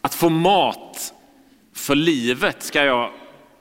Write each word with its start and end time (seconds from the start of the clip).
Att 0.00 0.14
få 0.14 0.28
mat 0.28 1.14
för 1.72 1.94
livet 1.94 2.62
ska 2.62 2.84
jag 2.84 3.12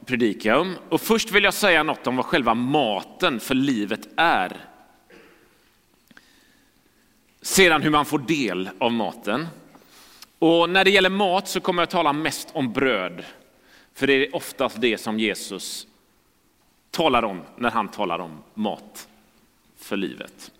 predika 0.05 0.59
om. 0.59 0.75
Och 0.89 1.01
först 1.01 1.31
vill 1.31 1.43
jag 1.43 1.53
säga 1.53 1.83
något 1.83 2.07
om 2.07 2.15
vad 2.15 2.25
själva 2.25 2.53
maten 2.53 3.39
för 3.39 3.55
livet 3.55 4.07
är. 4.17 4.57
Sedan 7.41 7.81
hur 7.81 7.89
man 7.89 8.05
får 8.05 8.19
del 8.19 8.69
av 8.77 8.91
maten. 8.91 9.47
Och 10.39 10.69
när 10.69 10.83
det 10.83 10.91
gäller 10.91 11.09
mat 11.09 11.47
så 11.47 11.59
kommer 11.59 11.81
jag 11.81 11.89
tala 11.89 12.13
mest 12.13 12.49
om 12.53 12.73
bröd. 12.73 13.25
För 13.93 14.07
det 14.07 14.13
är 14.13 14.35
oftast 14.35 14.81
det 14.81 14.97
som 14.97 15.19
Jesus 15.19 15.87
talar 16.91 17.23
om 17.23 17.41
när 17.57 17.71
han 17.71 17.87
talar 17.87 18.19
om 18.19 18.43
mat 18.53 19.07
för 19.77 19.97
livet. 19.97 20.51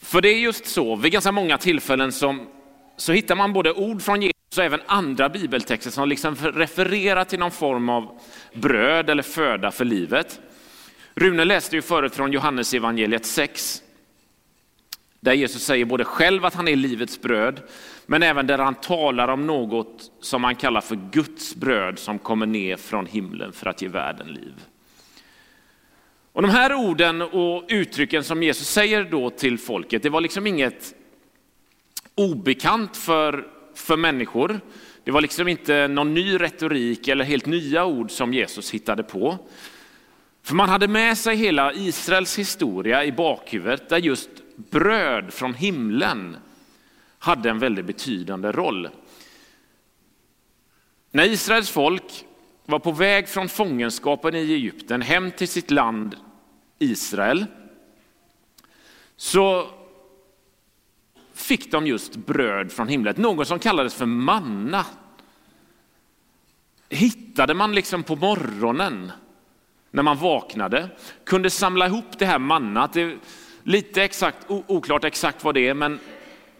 För 0.00 0.20
det 0.20 0.28
är 0.28 0.38
just 0.38 0.66
så, 0.66 0.96
vid 0.96 1.12
ganska 1.12 1.32
många 1.32 1.58
tillfällen 1.58 2.12
som, 2.12 2.46
så 2.98 3.12
hittar 3.12 3.36
man 3.36 3.52
både 3.52 3.72
ord 3.72 4.02
från 4.02 4.22
Jesus 4.22 4.34
och 4.56 4.64
även 4.64 4.80
andra 4.86 5.28
bibeltexter 5.28 5.90
som 5.90 6.08
liksom 6.08 6.34
refererar 6.34 7.24
till 7.24 7.38
någon 7.38 7.50
form 7.50 7.88
av 7.88 8.20
bröd 8.54 9.10
eller 9.10 9.22
föda 9.22 9.70
för 9.70 9.84
livet. 9.84 10.40
Rune 11.14 11.44
läste 11.44 11.76
ju 11.76 11.82
förut 11.82 12.14
från 12.14 12.32
Johannes 12.32 12.74
evangeliet 12.74 13.26
6, 13.26 13.82
där 15.20 15.32
Jesus 15.32 15.62
säger 15.62 15.84
både 15.84 16.04
själv 16.04 16.44
att 16.44 16.54
han 16.54 16.68
är 16.68 16.76
livets 16.76 17.20
bröd, 17.20 17.60
men 18.06 18.22
även 18.22 18.46
där 18.46 18.58
han 18.58 18.74
talar 18.74 19.28
om 19.28 19.46
något 19.46 20.10
som 20.20 20.44
han 20.44 20.54
kallar 20.54 20.80
för 20.80 20.98
Guds 21.10 21.54
bröd 21.54 21.98
som 21.98 22.18
kommer 22.18 22.46
ner 22.46 22.76
från 22.76 23.06
himlen 23.06 23.52
för 23.52 23.66
att 23.66 23.82
ge 23.82 23.88
världen 23.88 24.26
liv. 24.26 24.54
Och 26.32 26.42
de 26.42 26.50
här 26.50 26.74
orden 26.74 27.22
och 27.22 27.64
uttrycken 27.68 28.24
som 28.24 28.42
Jesus 28.42 28.68
säger 28.68 29.04
då 29.04 29.30
till 29.30 29.58
folket, 29.58 30.02
det 30.02 30.10
var 30.10 30.20
liksom 30.20 30.46
inget 30.46 30.94
obekant 32.18 32.96
för, 32.96 33.46
för 33.74 33.96
människor. 33.96 34.60
Det 35.04 35.10
var 35.10 35.20
liksom 35.20 35.48
inte 35.48 35.88
någon 35.88 36.14
ny 36.14 36.40
retorik 36.40 37.08
eller 37.08 37.24
helt 37.24 37.46
nya 37.46 37.84
ord 37.84 38.10
som 38.10 38.34
Jesus 38.34 38.70
hittade 38.70 39.02
på. 39.02 39.38
För 40.42 40.54
man 40.54 40.68
hade 40.68 40.88
med 40.88 41.18
sig 41.18 41.36
hela 41.36 41.72
Israels 41.72 42.38
historia 42.38 43.04
i 43.04 43.12
bakhuvudet 43.12 43.88
där 43.88 43.98
just 43.98 44.30
bröd 44.56 45.32
från 45.32 45.54
himlen 45.54 46.36
hade 47.18 47.50
en 47.50 47.58
väldigt 47.58 47.84
betydande 47.84 48.52
roll. 48.52 48.88
När 51.10 51.24
Israels 51.24 51.70
folk 51.70 52.24
var 52.64 52.78
på 52.78 52.92
väg 52.92 53.28
från 53.28 53.48
fångenskapen 53.48 54.34
i 54.34 54.52
Egypten 54.52 55.02
hem 55.02 55.30
till 55.30 55.48
sitt 55.48 55.70
land 55.70 56.16
Israel 56.78 57.46
så 59.16 59.70
fick 61.48 61.70
de 61.70 61.86
just 61.86 62.16
bröd 62.16 62.72
från 62.72 62.88
himlen, 62.88 63.14
något 63.18 63.48
som 63.48 63.58
kallades 63.58 63.94
för 63.94 64.06
manna. 64.06 64.86
Hittade 66.88 67.54
man 67.54 67.74
liksom 67.74 68.02
på 68.02 68.16
morgonen 68.16 69.12
när 69.90 70.02
man 70.02 70.16
vaknade, 70.16 70.88
kunde 71.24 71.50
samla 71.50 71.86
ihop 71.86 72.18
det 72.18 72.26
här 72.26 72.38
mannat. 72.38 72.92
Det 72.92 73.02
är 73.02 73.18
lite 73.62 74.02
exakt, 74.02 74.46
oklart 74.48 75.04
exakt 75.04 75.44
vad 75.44 75.54
det 75.54 75.68
är, 75.68 75.74
men, 75.74 75.98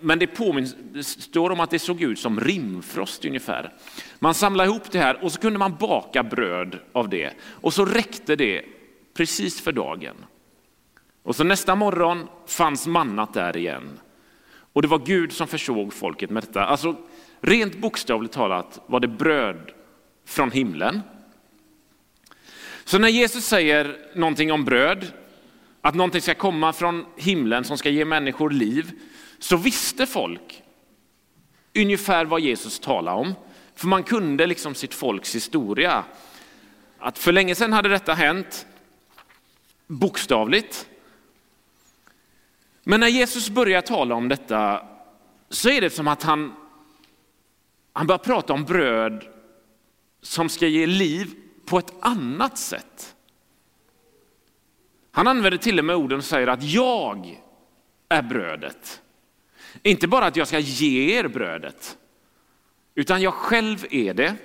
men 0.01 0.19
det, 0.19 0.27
påminns, 0.27 0.77
det 0.93 1.05
står 1.05 1.51
om 1.51 1.61
att 1.61 1.71
det 1.71 1.79
såg 1.79 2.03
ut 2.03 2.19
som 2.19 2.41
rimfrost 2.41 3.25
ungefär. 3.25 3.73
Man 4.19 4.35
samlade 4.35 4.71
ihop 4.71 4.91
det 4.91 4.99
här 4.99 5.25
och 5.25 5.33
så 5.33 5.41
kunde 5.41 5.59
man 5.59 5.77
baka 5.81 6.23
bröd 6.23 6.79
av 6.93 7.09
det 7.09 7.33
och 7.61 7.75
så 7.75 7.85
räckte 7.85 8.37
det 8.37 8.65
precis 9.15 9.61
för 9.61 9.73
dagen. 9.73 10.17
Och 11.23 11.37
så 11.37 11.45
nästa 11.45 11.75
morgon 11.75 12.29
fanns 12.47 12.87
mannat 12.87 13.35
där 13.35 13.57
igen. 13.57 13.99
Och 14.79 14.83
det 14.83 14.89
var 14.89 14.99
Gud 14.99 15.33
som 15.33 15.49
försåg 15.49 15.93
folket 15.93 16.31
med 16.31 16.43
detta. 16.43 16.65
Alltså 16.65 16.97
rent 17.41 17.79
bokstavligt 17.79 18.35
talat 18.35 18.81
var 18.87 19.01
det 19.01 19.09
bröd 19.09 19.71
från 20.25 20.51
himlen. 20.51 21.01
Så 22.85 22.99
när 22.99 23.09
Jesus 23.09 23.45
säger 23.45 23.97
någonting 24.15 24.53
om 24.53 24.65
bröd, 24.65 25.13
att 25.81 25.95
någonting 25.95 26.21
ska 26.21 26.35
komma 26.35 26.73
från 26.73 27.07
himlen 27.17 27.65
som 27.65 27.79
ska 27.79 27.91
ge 27.91 28.05
människor 28.05 28.51
liv, 28.51 28.91
så 29.39 29.57
visste 29.57 30.07
folk 30.07 30.63
ungefär 31.75 32.25
vad 32.25 32.41
Jesus 32.41 32.81
talade 32.81 33.17
om. 33.17 33.35
För 33.75 33.87
man 33.87 34.03
kunde 34.03 34.47
liksom 34.47 34.75
sitt 34.75 34.95
folks 34.95 35.35
historia. 35.35 36.05
Att 36.99 37.19
för 37.19 37.33
länge 37.33 37.55
sedan 37.55 37.73
hade 37.73 37.89
detta 37.89 38.15
hänt, 38.15 38.67
bokstavligt. 39.87 40.89
Men 42.91 43.01
när 43.01 43.09
Jesus 43.09 43.51
börjar 43.51 43.83
tala 43.83 44.15
om 44.15 44.29
detta 44.29 44.87
så 45.49 45.69
är 45.69 45.81
det 45.81 45.91
som 45.91 46.09
att 46.09 46.23
han, 46.23 46.55
han 47.93 48.07
börjar 48.07 48.19
prata 48.19 48.53
om 48.53 48.65
bröd 48.65 49.25
som 50.23 50.49
ska 50.49 50.67
ge 50.67 50.87
liv 50.87 51.35
på 51.67 51.79
ett 51.79 51.95
annat 52.01 52.59
sätt. 52.59 53.17
Han 55.11 55.27
använder 55.27 55.59
till 55.59 55.79
och 55.79 55.85
med 55.85 55.97
orden 55.97 56.19
och 56.19 56.25
säger 56.25 56.47
att 56.47 56.63
jag 56.63 57.43
är 58.09 58.23
brödet. 58.23 59.03
Inte 59.83 60.09
bara 60.09 60.27
att 60.27 60.37
jag 60.37 60.49
ska 60.49 60.59
ge 60.59 61.19
er 61.19 61.29
brödet, 61.29 61.99
utan 62.95 63.23
jag 63.23 63.35
själv 63.35 63.87
är 63.91 64.15
det. 64.15 64.37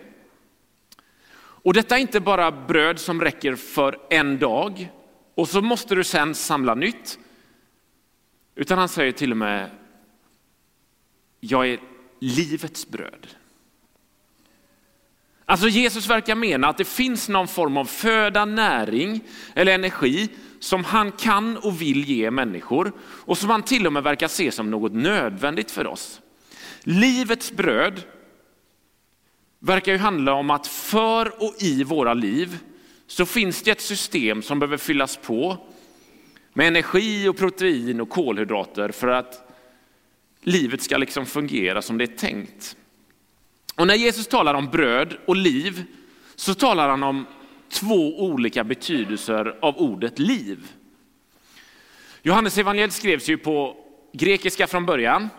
Och 1.35 1.73
detta 1.73 1.97
är 1.97 2.01
inte 2.01 2.19
bara 2.19 2.51
bröd 2.51 2.99
som 2.99 3.21
räcker 3.21 3.55
för 3.55 3.99
en 4.09 4.39
dag 4.39 4.89
och 5.35 5.49
så 5.49 5.61
måste 5.61 5.95
du 5.95 6.03
sen 6.03 6.35
samla 6.35 6.75
nytt. 6.75 7.19
Utan 8.55 8.77
han 8.77 8.89
säger 8.89 9.11
till 9.11 9.31
och 9.31 9.37
med, 9.37 9.69
jag 11.39 11.67
är 11.67 11.79
livets 12.19 12.87
bröd. 12.87 13.27
Alltså 15.45 15.67
Jesus 15.67 16.07
verkar 16.07 16.35
mena 16.35 16.67
att 16.67 16.77
det 16.77 16.85
finns 16.85 17.29
någon 17.29 17.47
form 17.47 17.77
av 17.77 17.85
föda, 17.85 18.45
näring 18.45 19.21
eller 19.55 19.73
energi 19.73 20.29
som 20.59 20.83
han 20.83 21.11
kan 21.11 21.57
och 21.57 21.81
vill 21.81 22.09
ge 22.09 22.31
människor 22.31 22.91
och 22.99 23.37
som 23.37 23.49
han 23.49 23.63
till 23.63 23.87
och 23.87 23.93
med 23.93 24.03
verkar 24.03 24.27
se 24.27 24.51
som 24.51 24.71
något 24.71 24.93
nödvändigt 24.93 25.71
för 25.71 25.87
oss. 25.87 26.21
Livets 26.79 27.51
bröd 27.51 28.01
verkar 29.59 29.91
ju 29.91 29.97
handla 29.97 30.33
om 30.33 30.49
att 30.49 30.67
för 30.67 31.43
och 31.43 31.55
i 31.59 31.83
våra 31.83 32.13
liv 32.13 32.57
så 33.07 33.25
finns 33.25 33.61
det 33.61 33.71
ett 33.71 33.81
system 33.81 34.41
som 34.41 34.59
behöver 34.59 34.77
fyllas 34.77 35.17
på 35.17 35.57
med 36.53 36.67
energi 36.67 37.27
och 37.27 37.37
protein 37.37 38.01
och 38.01 38.09
kolhydrater 38.09 38.89
för 38.89 39.07
att 39.07 39.53
livet 40.41 40.81
ska 40.81 40.97
liksom 40.97 41.25
fungera 41.25 41.81
som 41.81 41.97
det 41.97 42.03
är 42.03 42.17
tänkt. 42.17 42.77
Och 43.75 43.87
när 43.87 43.95
Jesus 43.95 44.27
talar 44.27 44.53
om 44.53 44.69
bröd 44.69 45.17
och 45.25 45.35
liv 45.35 45.83
så 46.35 46.53
talar 46.53 46.89
han 46.89 47.03
om 47.03 47.25
två 47.69 48.25
olika 48.25 48.63
betydelser 48.63 49.57
av 49.61 49.77
ordet 49.77 50.19
liv. 50.19 50.71
Johannes 52.21 52.57
evangeliet 52.57 52.93
skrevs 52.93 53.29
ju 53.29 53.37
på 53.37 53.77
grekiska 54.13 54.67
från 54.67 54.85
början. 54.85 55.29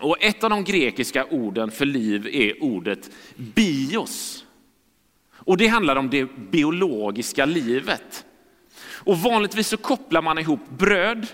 Och 0.00 0.16
ett 0.20 0.44
av 0.44 0.50
de 0.50 0.64
grekiska 0.64 1.24
orden 1.24 1.70
för 1.70 1.86
liv 1.86 2.26
är 2.26 2.62
ordet 2.62 3.10
bios. 3.36 4.44
Och 5.32 5.56
det 5.56 5.66
handlar 5.66 5.96
om 5.96 6.10
det 6.10 6.24
biologiska 6.50 7.44
livet. 7.44 8.24
Och 9.06 9.18
vanligtvis 9.18 9.68
så 9.68 9.76
kopplar 9.76 10.22
man 10.22 10.38
ihop 10.38 10.60
bröd 10.68 11.26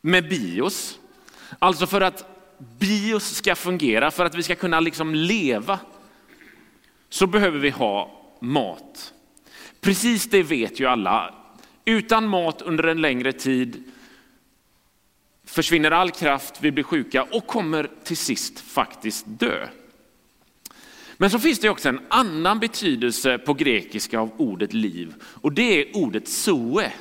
med 0.00 0.28
bios. 0.28 0.98
Alltså 1.58 1.86
för 1.86 2.00
att 2.00 2.24
bios 2.78 3.34
ska 3.34 3.54
fungera, 3.54 4.10
för 4.10 4.24
att 4.24 4.34
vi 4.34 4.42
ska 4.42 4.54
kunna 4.54 4.80
liksom 4.80 5.14
leva, 5.14 5.78
så 7.08 7.26
behöver 7.26 7.58
vi 7.58 7.70
ha 7.70 8.22
mat. 8.40 9.12
Precis 9.80 10.30
det 10.30 10.42
vet 10.42 10.80
ju 10.80 10.86
alla. 10.86 11.34
Utan 11.84 12.28
mat 12.28 12.62
under 12.62 12.84
en 12.84 13.00
längre 13.00 13.32
tid 13.32 13.92
försvinner 15.44 15.90
all 15.90 16.10
kraft, 16.10 16.54
vi 16.60 16.72
blir 16.72 16.84
sjuka 16.84 17.22
och 17.22 17.46
kommer 17.46 17.90
till 18.04 18.16
sist 18.16 18.60
faktiskt 18.60 19.24
dö. 19.28 19.68
Men 21.16 21.30
så 21.30 21.38
finns 21.38 21.58
det 21.58 21.68
också 21.68 21.88
en 21.88 22.00
annan 22.08 22.58
betydelse 22.58 23.38
på 23.38 23.54
grekiska 23.54 24.20
av 24.20 24.30
ordet 24.36 24.72
liv 24.72 25.14
och 25.22 25.52
det 25.52 25.80
är 25.80 25.96
ordet 25.96 26.28
zoe. 26.28 26.92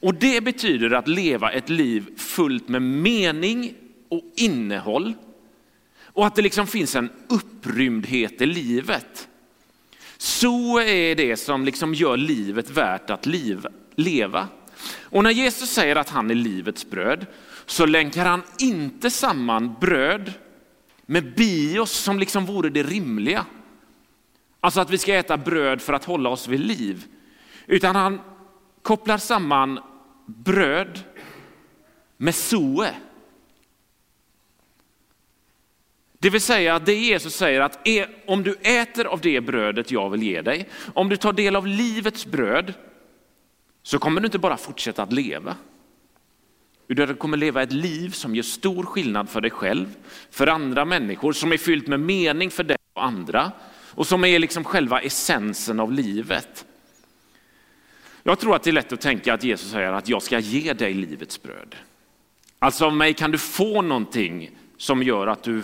Och 0.00 0.14
det 0.14 0.40
betyder 0.40 0.90
att 0.90 1.08
leva 1.08 1.52
ett 1.52 1.68
liv 1.68 2.06
fullt 2.16 2.68
med 2.68 2.82
mening 2.82 3.74
och 4.08 4.22
innehåll 4.36 5.14
och 6.04 6.26
att 6.26 6.36
det 6.36 6.42
liksom 6.42 6.66
finns 6.66 6.96
en 6.96 7.10
upprymdhet 7.28 8.40
i 8.40 8.46
livet. 8.46 9.28
Så 10.16 10.80
är 10.80 11.14
det 11.14 11.36
som 11.36 11.64
liksom 11.64 11.94
gör 11.94 12.16
livet 12.16 12.70
värt 12.70 13.10
att 13.10 13.26
liv, 13.26 13.66
leva. 13.94 14.48
Och 15.02 15.22
när 15.22 15.30
Jesus 15.30 15.70
säger 15.70 15.96
att 15.96 16.08
han 16.08 16.30
är 16.30 16.34
livets 16.34 16.90
bröd 16.90 17.26
så 17.66 17.86
länkar 17.86 18.24
han 18.24 18.42
inte 18.58 19.10
samman 19.10 19.74
bröd 19.80 20.32
med 21.10 21.34
bios 21.34 21.90
som 21.90 22.18
liksom 22.18 22.46
vore 22.46 22.70
det 22.70 22.82
rimliga. 22.82 23.46
Alltså 24.60 24.80
att 24.80 24.90
vi 24.90 24.98
ska 24.98 25.14
äta 25.14 25.36
bröd 25.36 25.80
för 25.82 25.92
att 25.92 26.04
hålla 26.04 26.28
oss 26.28 26.48
vid 26.48 26.60
liv. 26.60 27.04
Utan 27.66 27.96
han 27.96 28.20
kopplar 28.82 29.18
samman 29.18 29.80
bröd 30.26 31.00
med 32.16 32.34
soe. 32.34 32.94
Det 36.18 36.30
vill 36.30 36.40
säga 36.40 36.74
att 36.74 36.86
det 36.86 36.94
Jesus 36.94 37.34
säger 37.34 37.60
att 37.60 37.88
e- 37.88 38.06
om 38.26 38.42
du 38.42 38.54
äter 38.54 39.04
av 39.04 39.20
det 39.20 39.40
brödet 39.40 39.90
jag 39.90 40.10
vill 40.10 40.22
ge 40.22 40.42
dig, 40.42 40.68
om 40.94 41.08
du 41.08 41.16
tar 41.16 41.32
del 41.32 41.56
av 41.56 41.66
livets 41.66 42.26
bröd, 42.26 42.74
så 43.82 43.98
kommer 43.98 44.20
du 44.20 44.26
inte 44.26 44.38
bara 44.38 44.56
fortsätta 44.56 45.02
att 45.02 45.12
leva, 45.12 45.56
utan 46.90 47.08
du 47.08 47.14
kommer 47.14 47.36
leva 47.36 47.62
ett 47.62 47.72
liv 47.72 48.10
som 48.10 48.34
gör 48.34 48.42
stor 48.42 48.84
skillnad 48.84 49.28
för 49.28 49.40
dig 49.40 49.50
själv, 49.50 49.96
för 50.30 50.46
andra 50.46 50.84
människor, 50.84 51.32
som 51.32 51.52
är 51.52 51.56
fyllt 51.56 51.86
med 51.86 52.00
mening 52.00 52.50
för 52.50 52.64
dig 52.64 52.76
och 52.92 53.04
andra 53.04 53.52
och 53.90 54.06
som 54.06 54.24
är 54.24 54.38
liksom 54.38 54.64
själva 54.64 55.00
essensen 55.00 55.80
av 55.80 55.92
livet. 55.92 56.66
Jag 58.22 58.38
tror 58.38 58.56
att 58.56 58.62
det 58.62 58.70
är 58.70 58.72
lätt 58.72 58.92
att 58.92 59.00
tänka 59.00 59.34
att 59.34 59.44
Jesus 59.44 59.70
säger 59.70 59.92
att 59.92 60.08
jag 60.08 60.22
ska 60.22 60.38
ge 60.38 60.72
dig 60.72 60.94
livets 60.94 61.42
bröd. 61.42 61.76
Alltså 62.58 62.86
av 62.86 62.96
mig 62.96 63.14
kan 63.14 63.30
du 63.30 63.38
få 63.38 63.82
någonting 63.82 64.50
som 64.76 65.02
gör 65.02 65.26
att 65.26 65.42
du 65.42 65.62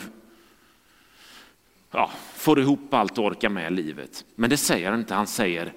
ja, 1.91 2.11
får 2.35 2.61
ihop 2.61 2.95
allt 2.95 3.19
och 3.19 3.25
orkar 3.25 3.49
med 3.49 3.73
livet. 3.73 4.25
Men 4.35 4.51
det 4.51 4.57
säger 4.57 4.91
han 4.91 5.01
inte, 5.01 5.15
han 5.15 5.27
säger 5.27 5.73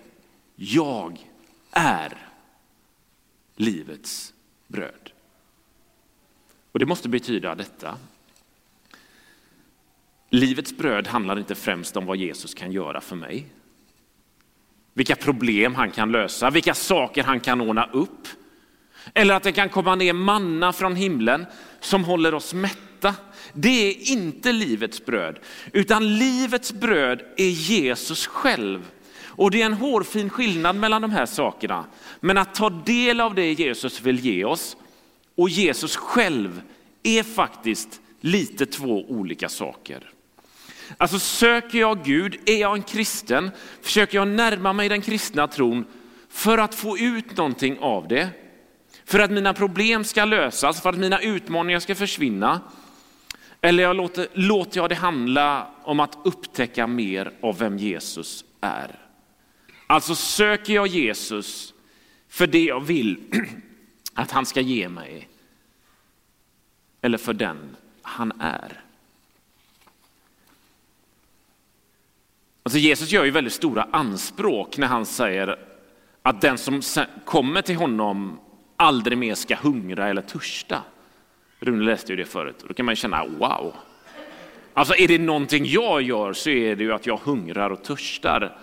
jag 0.56 1.20
är 1.72 2.18
livets 3.56 4.34
bröd. 4.68 5.12
Och 6.72 6.80
det 6.80 6.86
måste 6.86 7.10
betyda 7.10 7.56
detta. 7.56 7.98
Livets 10.30 10.78
bröd 10.78 11.08
handlar 11.08 11.40
inte 11.40 11.56
främst 11.56 11.98
om 11.98 12.06
vad 12.06 12.18
Jesus 12.18 12.54
kan 12.54 12.72
göra 12.72 13.02
för 13.02 13.16
mig. 13.16 13.46
Vilka 14.94 15.16
problem 15.16 15.76
han 15.76 15.92
kan 15.92 16.12
lösa, 16.12 16.50
vilka 16.50 16.74
saker 16.74 17.24
han 17.24 17.40
kan 17.40 17.62
ordna 17.62 17.90
upp. 17.94 18.28
Eller 19.14 19.34
att 19.34 19.44
det 19.44 19.52
kan 19.52 19.70
komma 19.70 19.96
ner 19.96 20.14
manna 20.14 20.74
från 20.74 20.96
himlen 20.96 21.46
som 21.80 22.04
håller 22.04 22.34
oss 22.34 22.54
mätta. 22.54 23.16
Det 23.54 23.90
är 23.90 24.12
inte 24.12 24.52
livets 24.52 25.06
bröd, 25.06 25.40
utan 25.74 26.18
livets 26.18 26.74
bröd 26.74 27.22
är 27.38 27.50
Jesus 27.50 28.28
själv. 28.28 28.92
Och 29.26 29.52
det 29.52 29.62
är 29.62 29.66
en 29.66 29.74
hårfin 29.74 30.30
skillnad 30.30 30.76
mellan 30.76 31.02
de 31.02 31.12
här 31.12 31.26
sakerna. 31.26 31.86
Men 32.20 32.38
att 32.38 32.56
ta 32.56 32.70
del 32.70 33.22
av 33.22 33.36
det 33.36 33.54
Jesus 33.54 34.02
vill 34.02 34.20
ge 34.20 34.46
oss 34.46 34.78
och 35.40 35.50
Jesus 35.50 35.96
själv 35.96 36.62
är 37.04 37.24
faktiskt 37.24 38.02
lite 38.22 38.66
två 38.66 39.06
olika 39.08 39.50
saker. 39.50 40.10
Alltså 40.98 41.20
söker 41.20 41.80
jag 41.80 42.04
Gud, 42.04 42.38
är 42.46 42.58
jag 42.58 42.76
en 42.76 42.84
kristen, 42.84 43.52
försöker 43.82 44.18
jag 44.18 44.28
närma 44.28 44.74
mig 44.74 44.90
den 44.90 45.02
kristna 45.02 45.48
tron 45.48 45.86
för 46.30 46.58
att 46.58 46.76
få 46.76 46.98
ut 46.98 47.38
någonting 47.38 47.80
av 47.80 48.08
det. 48.08 48.30
För 49.06 49.20
att 49.20 49.32
mina 49.32 49.54
problem 49.54 50.04
ska 50.04 50.26
lösas, 50.26 50.82
för 50.82 50.90
att 50.90 50.98
mina 50.98 51.22
utmaningar 51.22 51.80
ska 51.80 51.96
försvinna. 51.96 52.62
Eller 53.62 53.84
jag 53.84 53.96
låter, 53.96 54.28
låter 54.34 54.80
jag 54.80 54.90
det 54.90 54.96
handla 54.96 55.68
om 55.84 56.00
att 56.00 56.18
upptäcka 56.24 56.88
mer 56.88 57.32
av 57.42 57.58
vem 57.58 57.78
Jesus 57.78 58.46
är. 58.62 59.00
Alltså 59.88 60.16
söker 60.16 60.74
jag 60.74 60.88
Jesus 60.88 61.74
för 62.30 62.48
det 62.48 62.64
jag 62.64 62.80
vill 62.80 63.20
att 64.14 64.32
han 64.32 64.46
ska 64.46 64.62
ge 64.62 64.90
mig. 64.90 65.29
Eller 67.02 67.18
för 67.18 67.34
den 67.34 67.76
han 68.02 68.32
är. 68.40 68.82
Alltså 72.64 72.80
Jesus 72.80 73.12
gör 73.12 73.26
ju 73.26 73.32
väldigt 73.32 73.54
stora 73.54 73.88
anspråk 73.92 74.78
när 74.78 74.88
han 74.88 75.06
säger 75.06 75.60
att 76.22 76.42
den 76.42 76.58
som 76.58 76.82
kommer 77.26 77.62
till 77.62 77.76
honom 77.76 78.40
aldrig 78.76 79.18
mer 79.18 79.36
ska 79.36 79.56
hungra 79.56 80.08
eller 80.08 80.22
törsta. 80.22 80.84
Rune 81.60 81.86
läste 81.86 82.12
ju 82.12 82.16
det 82.16 82.26
förut 82.26 82.62
och 82.62 82.68
då 82.68 82.74
kan 82.74 82.86
man 82.86 82.96
känna 82.96 83.26
wow. 83.26 83.74
Alltså 84.74 84.96
är 84.96 85.08
det 85.08 85.20
någonting 85.20 85.66
jag 85.66 86.02
gör 86.02 86.34
så 86.34 86.50
är 86.50 86.76
det 86.76 86.84
ju 86.84 86.94
att 86.94 87.06
jag 87.06 87.18
hungrar 87.18 87.70
och 87.70 87.84
törstar. 87.84 88.58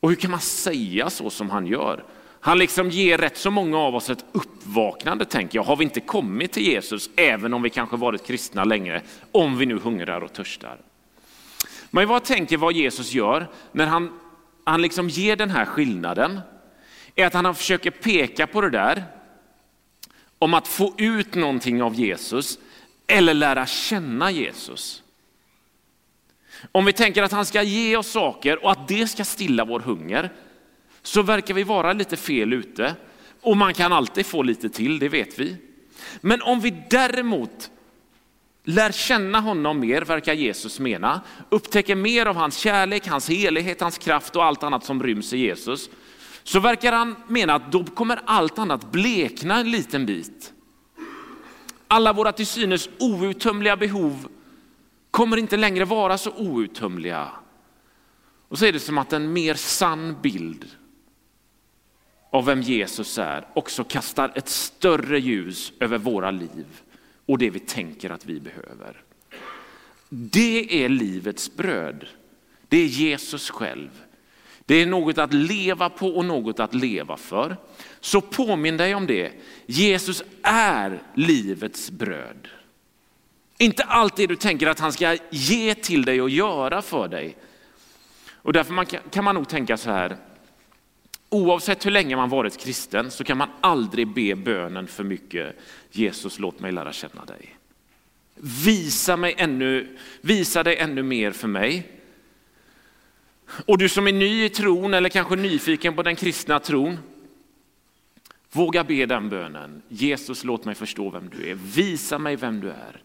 Och 0.00 0.08
hur 0.08 0.16
kan 0.16 0.30
man 0.30 0.40
säga 0.40 1.10
så 1.10 1.30
som 1.30 1.50
han 1.50 1.66
gör? 1.66 2.04
Han 2.46 2.58
liksom 2.58 2.90
ger 2.90 3.18
rätt 3.18 3.36
så 3.36 3.50
många 3.50 3.78
av 3.78 3.94
oss 3.94 4.10
ett 4.10 4.24
uppvaknande, 4.32 5.24
tänker 5.24 5.58
jag. 5.58 5.62
Har 5.62 5.76
vi 5.76 5.84
inte 5.84 6.00
kommit 6.00 6.52
till 6.52 6.62
Jesus, 6.62 7.10
även 7.16 7.54
om 7.54 7.62
vi 7.62 7.70
kanske 7.70 7.96
varit 7.96 8.26
kristna 8.26 8.64
länge, 8.64 9.02
om 9.32 9.58
vi 9.58 9.66
nu 9.66 9.78
hungrar 9.78 10.20
och 10.20 10.32
törstar? 10.32 10.78
Men 11.90 12.08
vad 12.08 12.24
tänker 12.24 12.56
vad 12.56 12.72
Jesus 12.72 13.12
gör 13.12 13.46
när 13.72 13.86
han, 13.86 14.20
han 14.64 14.82
liksom 14.82 15.08
ger 15.08 15.36
den 15.36 15.50
här 15.50 15.64
skillnaden, 15.64 16.40
är 17.14 17.26
att 17.26 17.34
han 17.34 17.54
försöker 17.54 17.90
peka 17.90 18.46
på 18.46 18.60
det 18.60 18.70
där 18.70 19.04
om 20.38 20.54
att 20.54 20.68
få 20.68 20.94
ut 20.98 21.34
någonting 21.34 21.82
av 21.82 21.94
Jesus 21.94 22.58
eller 23.06 23.34
lära 23.34 23.66
känna 23.66 24.30
Jesus. 24.30 25.02
Om 26.72 26.84
vi 26.84 26.92
tänker 26.92 27.22
att 27.22 27.32
han 27.32 27.46
ska 27.46 27.62
ge 27.62 27.96
oss 27.96 28.10
saker 28.10 28.64
och 28.64 28.72
att 28.72 28.88
det 28.88 29.06
ska 29.06 29.24
stilla 29.24 29.64
vår 29.64 29.80
hunger, 29.80 30.30
så 31.06 31.22
verkar 31.22 31.54
vi 31.54 31.62
vara 31.62 31.92
lite 31.92 32.16
fel 32.16 32.52
ute. 32.52 32.94
Och 33.40 33.56
man 33.56 33.74
kan 33.74 33.92
alltid 33.92 34.26
få 34.26 34.42
lite 34.42 34.68
till, 34.68 34.98
det 34.98 35.08
vet 35.08 35.38
vi. 35.38 35.56
Men 36.20 36.42
om 36.42 36.60
vi 36.60 36.82
däremot 36.90 37.70
lär 38.64 38.92
känna 38.92 39.40
honom 39.40 39.80
mer, 39.80 40.02
verkar 40.02 40.32
Jesus 40.32 40.80
mena, 40.80 41.20
upptäcker 41.48 41.94
mer 41.94 42.26
av 42.26 42.36
hans 42.36 42.56
kärlek, 42.56 43.06
hans 43.06 43.28
helighet, 43.28 43.80
hans 43.80 43.98
kraft 43.98 44.36
och 44.36 44.44
allt 44.44 44.62
annat 44.62 44.84
som 44.84 45.02
ryms 45.02 45.32
i 45.32 45.38
Jesus, 45.38 45.90
så 46.42 46.60
verkar 46.60 46.92
han 46.92 47.16
mena 47.28 47.54
att 47.54 47.72
då 47.72 47.84
kommer 47.84 48.20
allt 48.24 48.58
annat 48.58 48.92
blekna 48.92 49.60
en 49.60 49.70
liten 49.70 50.06
bit. 50.06 50.52
Alla 51.88 52.12
våra 52.12 52.32
till 52.32 52.46
synes 52.46 52.88
outtömliga 52.98 53.76
behov 53.76 54.28
kommer 55.10 55.36
inte 55.36 55.56
längre 55.56 55.84
vara 55.84 56.18
så 56.18 56.30
outtömliga. 56.30 57.28
Och 58.48 58.58
så 58.58 58.66
är 58.66 58.72
det 58.72 58.80
som 58.80 58.98
att 58.98 59.12
en 59.12 59.32
mer 59.32 59.54
sann 59.54 60.16
bild 60.22 60.66
av 62.30 62.44
vem 62.44 62.62
Jesus 62.62 63.18
är 63.18 63.46
också 63.54 63.84
kastar 63.84 64.32
ett 64.34 64.48
större 64.48 65.20
ljus 65.20 65.72
över 65.80 65.98
våra 65.98 66.30
liv 66.30 66.66
och 67.26 67.38
det 67.38 67.50
vi 67.50 67.60
tänker 67.60 68.10
att 68.10 68.26
vi 68.26 68.40
behöver. 68.40 69.02
Det 70.08 70.84
är 70.84 70.88
livets 70.88 71.56
bröd. 71.56 72.06
Det 72.68 72.76
är 72.76 72.86
Jesus 72.86 73.50
själv. 73.50 73.90
Det 74.64 74.74
är 74.74 74.86
något 74.86 75.18
att 75.18 75.32
leva 75.32 75.90
på 75.90 76.08
och 76.08 76.24
något 76.24 76.60
att 76.60 76.74
leva 76.74 77.16
för. 77.16 77.56
Så 78.00 78.20
påminn 78.20 78.76
dig 78.76 78.94
om 78.94 79.06
det. 79.06 79.32
Jesus 79.66 80.22
är 80.42 81.02
livets 81.14 81.90
bröd. 81.90 82.48
Inte 83.58 83.84
allt 83.84 84.16
det 84.16 84.26
du 84.26 84.36
tänker 84.36 84.66
att 84.66 84.80
han 84.80 84.92
ska 84.92 85.16
ge 85.30 85.74
till 85.74 86.04
dig 86.04 86.22
och 86.22 86.30
göra 86.30 86.82
för 86.82 87.08
dig. 87.08 87.36
Och 88.32 88.52
därför 88.52 88.84
kan 89.10 89.24
man 89.24 89.34
nog 89.34 89.48
tänka 89.48 89.76
så 89.76 89.90
här, 89.90 90.16
Oavsett 91.28 91.86
hur 91.86 91.90
länge 91.90 92.16
man 92.16 92.28
varit 92.28 92.58
kristen 92.58 93.10
så 93.10 93.24
kan 93.24 93.38
man 93.38 93.48
aldrig 93.60 94.08
be 94.08 94.34
bönen 94.34 94.86
för 94.86 95.04
mycket. 95.04 95.56
Jesus, 95.90 96.38
låt 96.38 96.60
mig 96.60 96.72
lära 96.72 96.92
känna 96.92 97.24
dig. 97.24 97.56
Visa, 98.34 99.16
mig 99.16 99.34
ännu, 99.38 99.96
visa 100.20 100.62
dig 100.62 100.76
ännu 100.76 101.02
mer 101.02 101.30
för 101.30 101.48
mig. 101.48 101.90
Och 103.66 103.78
du 103.78 103.88
som 103.88 104.06
är 104.06 104.12
ny 104.12 104.44
i 104.44 104.50
tron 104.50 104.94
eller 104.94 105.08
kanske 105.08 105.36
nyfiken 105.36 105.96
på 105.96 106.02
den 106.02 106.16
kristna 106.16 106.60
tron, 106.60 106.98
våga 108.52 108.84
be 108.84 109.06
den 109.06 109.28
bönen. 109.28 109.82
Jesus, 109.88 110.44
låt 110.44 110.64
mig 110.64 110.74
förstå 110.74 111.10
vem 111.10 111.28
du 111.28 111.50
är. 111.50 111.54
Visa 111.54 112.18
mig 112.18 112.36
vem 112.36 112.60
du 112.60 112.70
är. 112.70 113.02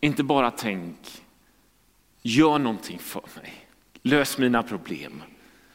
Inte 0.00 0.22
bara 0.22 0.50
tänk, 0.50 0.96
gör 2.22 2.58
någonting 2.58 2.98
för 2.98 3.22
mig. 3.42 3.68
Lös 4.02 4.38
mina 4.38 4.62
problem. 4.62 5.22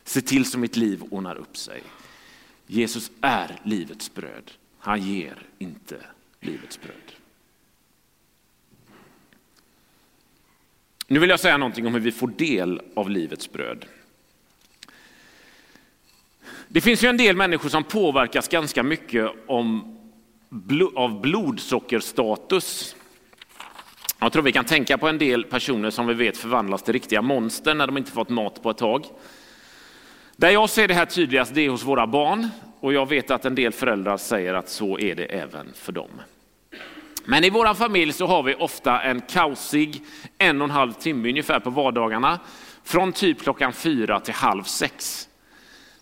Se 0.03 0.21
till 0.21 0.45
så 0.45 0.59
mitt 0.59 0.75
liv 0.75 1.03
ordnar 1.09 1.35
upp 1.35 1.57
sig. 1.57 1.83
Jesus 2.67 3.11
är 3.21 3.59
livets 3.63 4.13
bröd. 4.13 4.51
Han 4.79 5.01
ger 5.01 5.37
inte 5.59 5.97
livets 6.39 6.81
bröd. 6.81 7.11
Nu 11.07 11.19
vill 11.19 11.29
jag 11.29 11.39
säga 11.39 11.57
någonting 11.57 11.87
om 11.87 11.93
hur 11.93 12.01
vi 12.01 12.11
får 12.11 12.27
del 12.27 12.81
av 12.95 13.09
livets 13.09 13.51
bröd. 13.51 13.85
Det 16.67 16.81
finns 16.81 17.03
ju 17.03 17.07
en 17.07 17.17
del 17.17 17.35
människor 17.35 17.69
som 17.69 17.83
påverkas 17.83 18.47
ganska 18.47 18.83
mycket 18.83 19.31
om, 19.47 19.97
av 20.95 21.21
blodsockerstatus. 21.21 22.95
Jag 24.19 24.33
tror 24.33 24.43
vi 24.43 24.51
kan 24.51 24.65
tänka 24.65 24.97
på 24.97 25.07
en 25.07 25.17
del 25.17 25.43
personer 25.43 25.89
som 25.89 26.07
vi 26.07 26.13
vet 26.13 26.37
förvandlas 26.37 26.83
till 26.83 26.93
riktiga 26.93 27.21
monster 27.21 27.73
när 27.73 27.87
de 27.87 27.97
inte 27.97 28.11
fått 28.11 28.29
mat 28.29 28.63
på 28.63 28.69
ett 28.69 28.77
tag. 28.77 29.05
Där 30.35 30.49
jag 30.49 30.69
ser 30.69 30.87
det 30.87 30.93
här 30.93 31.05
tydligast 31.05 31.53
det 31.53 31.65
är 31.65 31.69
hos 31.69 31.83
våra 31.83 32.07
barn 32.07 32.49
och 32.79 32.93
jag 32.93 33.09
vet 33.09 33.31
att 33.31 33.45
en 33.45 33.55
del 33.55 33.71
föräldrar 33.71 34.17
säger 34.17 34.53
att 34.53 34.69
så 34.69 34.99
är 34.99 35.15
det 35.15 35.25
även 35.25 35.73
för 35.73 35.91
dem. 35.91 36.09
Men 37.25 37.43
i 37.43 37.49
vår 37.49 37.73
familj 37.73 38.13
så 38.13 38.25
har 38.25 38.43
vi 38.43 38.55
ofta 38.55 39.01
en 39.01 39.21
kaosig 39.21 40.01
en 40.37 40.61
och 40.61 40.65
en 40.65 40.71
halv 40.71 40.93
timme 40.93 41.29
ungefär 41.29 41.59
på 41.59 41.69
vardagarna. 41.69 42.39
Från 42.83 43.13
typ 43.13 43.41
klockan 43.41 43.73
fyra 43.73 44.19
till 44.19 44.33
halv 44.33 44.63
sex. 44.63 45.29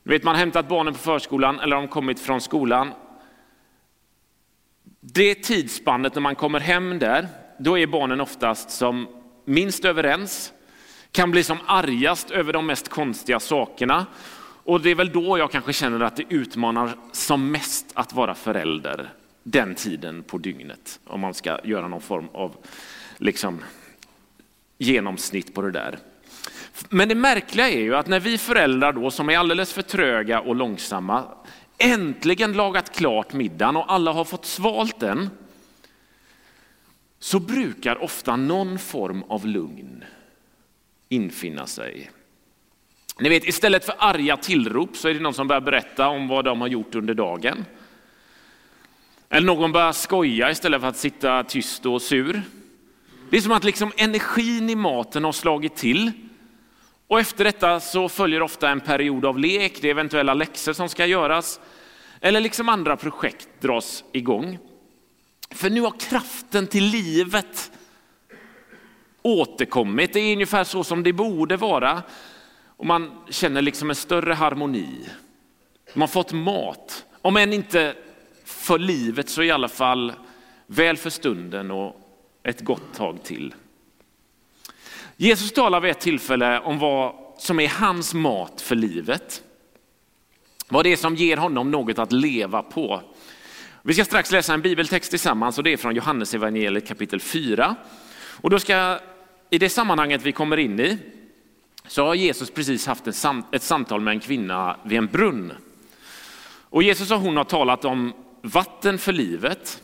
Du 0.03 0.09
vet, 0.09 0.23
man 0.23 0.35
har 0.35 0.39
hämtat 0.39 0.67
barnen 0.67 0.93
på 0.93 1.00
förskolan 1.00 1.59
eller 1.59 1.75
de 1.75 1.88
kommit 1.88 2.19
från 2.19 2.41
skolan. 2.41 2.93
det 5.00 5.35
tidsspannet 5.35 6.15
när 6.15 6.21
man 6.21 6.35
kommer 6.35 6.59
hem 6.59 7.00
där, 7.00 7.27
då 7.59 7.77
är 7.77 7.88
barnen 7.88 8.21
oftast 8.21 8.69
som 8.69 9.07
minst 9.45 9.85
överens, 9.85 10.53
kan 11.11 11.31
bli 11.31 11.43
som 11.43 11.57
argast 11.65 12.31
över 12.31 12.53
de 12.53 12.65
mest 12.65 12.89
konstiga 12.89 13.39
sakerna. 13.39 14.05
Och 14.63 14.81
det 14.81 14.89
är 14.89 14.95
väl 14.95 15.11
då 15.11 15.37
jag 15.37 15.51
kanske 15.51 15.73
känner 15.73 15.99
att 15.99 16.15
det 16.15 16.25
utmanar 16.29 16.95
som 17.11 17.51
mest 17.51 17.85
att 17.93 18.13
vara 18.13 18.35
förälder 18.35 19.13
den 19.43 19.75
tiden 19.75 20.23
på 20.23 20.37
dygnet. 20.37 20.99
Om 21.05 21.19
man 21.19 21.33
ska 21.33 21.59
göra 21.63 21.87
någon 21.87 22.01
form 22.01 22.27
av 22.33 22.55
liksom, 23.17 23.59
genomsnitt 24.77 25.53
på 25.53 25.61
det 25.61 25.71
där. 25.71 25.99
Men 26.89 27.09
det 27.09 27.15
märkliga 27.15 27.69
är 27.69 27.81
ju 27.81 27.95
att 27.95 28.07
när 28.07 28.19
vi 28.19 28.37
föräldrar 28.37 28.93
då 28.93 29.11
som 29.11 29.29
är 29.29 29.37
alldeles 29.37 29.73
för 29.73 29.81
tröga 29.81 30.41
och 30.41 30.55
långsamma 30.55 31.23
äntligen 31.77 32.53
lagat 32.53 32.95
klart 32.95 33.33
middagen 33.33 33.77
och 33.77 33.93
alla 33.93 34.11
har 34.11 34.25
fått 34.25 34.45
svalt 34.45 34.99
den 34.99 35.29
så 37.19 37.39
brukar 37.39 38.03
ofta 38.03 38.35
någon 38.35 38.79
form 38.79 39.23
av 39.27 39.45
lugn 39.45 40.03
infinna 41.11 41.67
sig. 41.67 42.11
Ni 43.19 43.29
vet, 43.29 43.47
istället 43.47 43.85
för 43.85 43.95
arga 43.97 44.37
tillrop 44.37 44.97
så 44.97 45.07
är 45.07 45.13
det 45.13 45.19
någon 45.19 45.33
som 45.33 45.47
börjar 45.47 45.61
berätta 45.61 46.07
om 46.07 46.27
vad 46.27 46.45
de 46.45 46.61
har 46.61 46.67
gjort 46.67 46.95
under 46.95 47.13
dagen. 47.13 47.65
Eller 49.29 49.47
någon 49.47 49.71
börjar 49.71 49.91
skoja 49.91 50.51
istället 50.51 50.81
för 50.81 50.87
att 50.87 50.97
sitta 50.97 51.43
tyst 51.43 51.85
och 51.85 52.01
sur. 52.01 52.41
Det 53.29 53.37
är 53.37 53.41
som 53.41 53.51
att 53.51 53.63
liksom 53.63 53.91
energin 53.97 54.69
i 54.69 54.75
maten 54.75 55.23
har 55.23 55.31
slagit 55.31 55.75
till. 55.75 56.11
Och 57.07 57.19
efter 57.19 57.43
detta 57.43 57.79
så 57.79 58.09
följer 58.09 58.41
ofta 58.41 58.69
en 58.69 58.79
period 58.79 59.25
av 59.25 59.39
lek, 59.39 59.81
det 59.81 59.87
är 59.87 59.91
eventuella 59.91 60.33
läxor 60.33 60.73
som 60.73 60.89
ska 60.89 61.05
göras. 61.05 61.59
Eller 62.21 62.39
liksom 62.39 62.69
andra 62.69 62.97
projekt 62.97 63.49
dras 63.59 64.03
igång. 64.11 64.59
För 65.49 65.69
nu 65.69 65.81
har 65.81 65.99
kraften 65.99 66.67
till 66.67 66.83
livet 66.83 67.71
återkommit. 69.21 70.13
Det 70.13 70.19
är 70.19 70.33
ungefär 70.33 70.63
så 70.63 70.83
som 70.83 71.03
det 71.03 71.13
borde 71.13 71.57
vara. 71.57 72.03
Och 72.65 72.85
man 72.85 73.11
känner 73.29 73.61
liksom 73.61 73.89
en 73.89 73.95
större 73.95 74.33
harmoni. 74.33 75.09
Man 75.93 76.01
har 76.01 76.07
fått 76.07 76.33
mat, 76.33 77.05
om 77.21 77.37
än 77.37 77.53
inte 77.53 77.95
för 78.45 78.79
livet 78.79 79.29
så 79.29 79.43
i 79.43 79.51
alla 79.51 79.67
fall 79.67 80.13
väl 80.67 80.97
för 80.97 81.09
stunden 81.09 81.71
och 81.71 81.95
ett 82.43 82.61
gott 82.61 82.93
tag 82.93 83.23
till. 83.23 83.53
Jesus 85.17 85.51
talar 85.51 85.81
vid 85.81 85.91
ett 85.91 85.99
tillfälle 85.99 86.59
om 86.59 86.79
vad 86.79 87.15
som 87.37 87.59
är 87.59 87.67
hans 87.67 88.13
mat 88.13 88.61
för 88.61 88.75
livet. 88.75 89.43
Vad 90.67 90.85
det 90.85 90.91
är 90.91 90.97
som 90.97 91.15
ger 91.15 91.37
honom 91.37 91.71
något 91.71 91.99
att 91.99 92.11
leva 92.11 92.63
på. 92.63 93.01
Vi 93.81 93.93
ska 93.93 94.05
strax 94.05 94.31
läsa 94.31 94.53
en 94.53 94.61
bibeltext 94.61 95.09
tillsammans 95.09 95.57
och 95.57 95.63
det 95.63 95.73
är 95.73 95.77
från 95.77 95.95
Johannes 95.95 96.33
evangeliet 96.33 96.87
kapitel 96.87 97.19
4. 97.19 97.75
Och 98.41 98.49
då 98.49 98.59
ska, 98.59 98.99
i 99.53 99.58
det 99.58 99.70
sammanhanget 99.70 100.22
vi 100.22 100.31
kommer 100.31 100.58
in 100.58 100.79
i 100.79 100.98
så 101.88 102.05
har 102.05 102.15
Jesus 102.15 102.51
precis 102.51 102.88
haft 102.88 103.08
ett 103.51 103.63
samtal 103.63 104.01
med 104.01 104.12
en 104.12 104.20
kvinna 104.20 104.77
vid 104.84 104.98
en 104.98 105.08
brunn. 105.08 105.53
Och 106.70 106.84
Jesus 106.84 107.12
och 107.12 107.20
hon 107.20 107.38
har 107.38 107.43
talat 107.43 107.86
om 107.86 108.13
vatten 108.41 108.98
för 108.98 109.13
livet, 109.13 109.84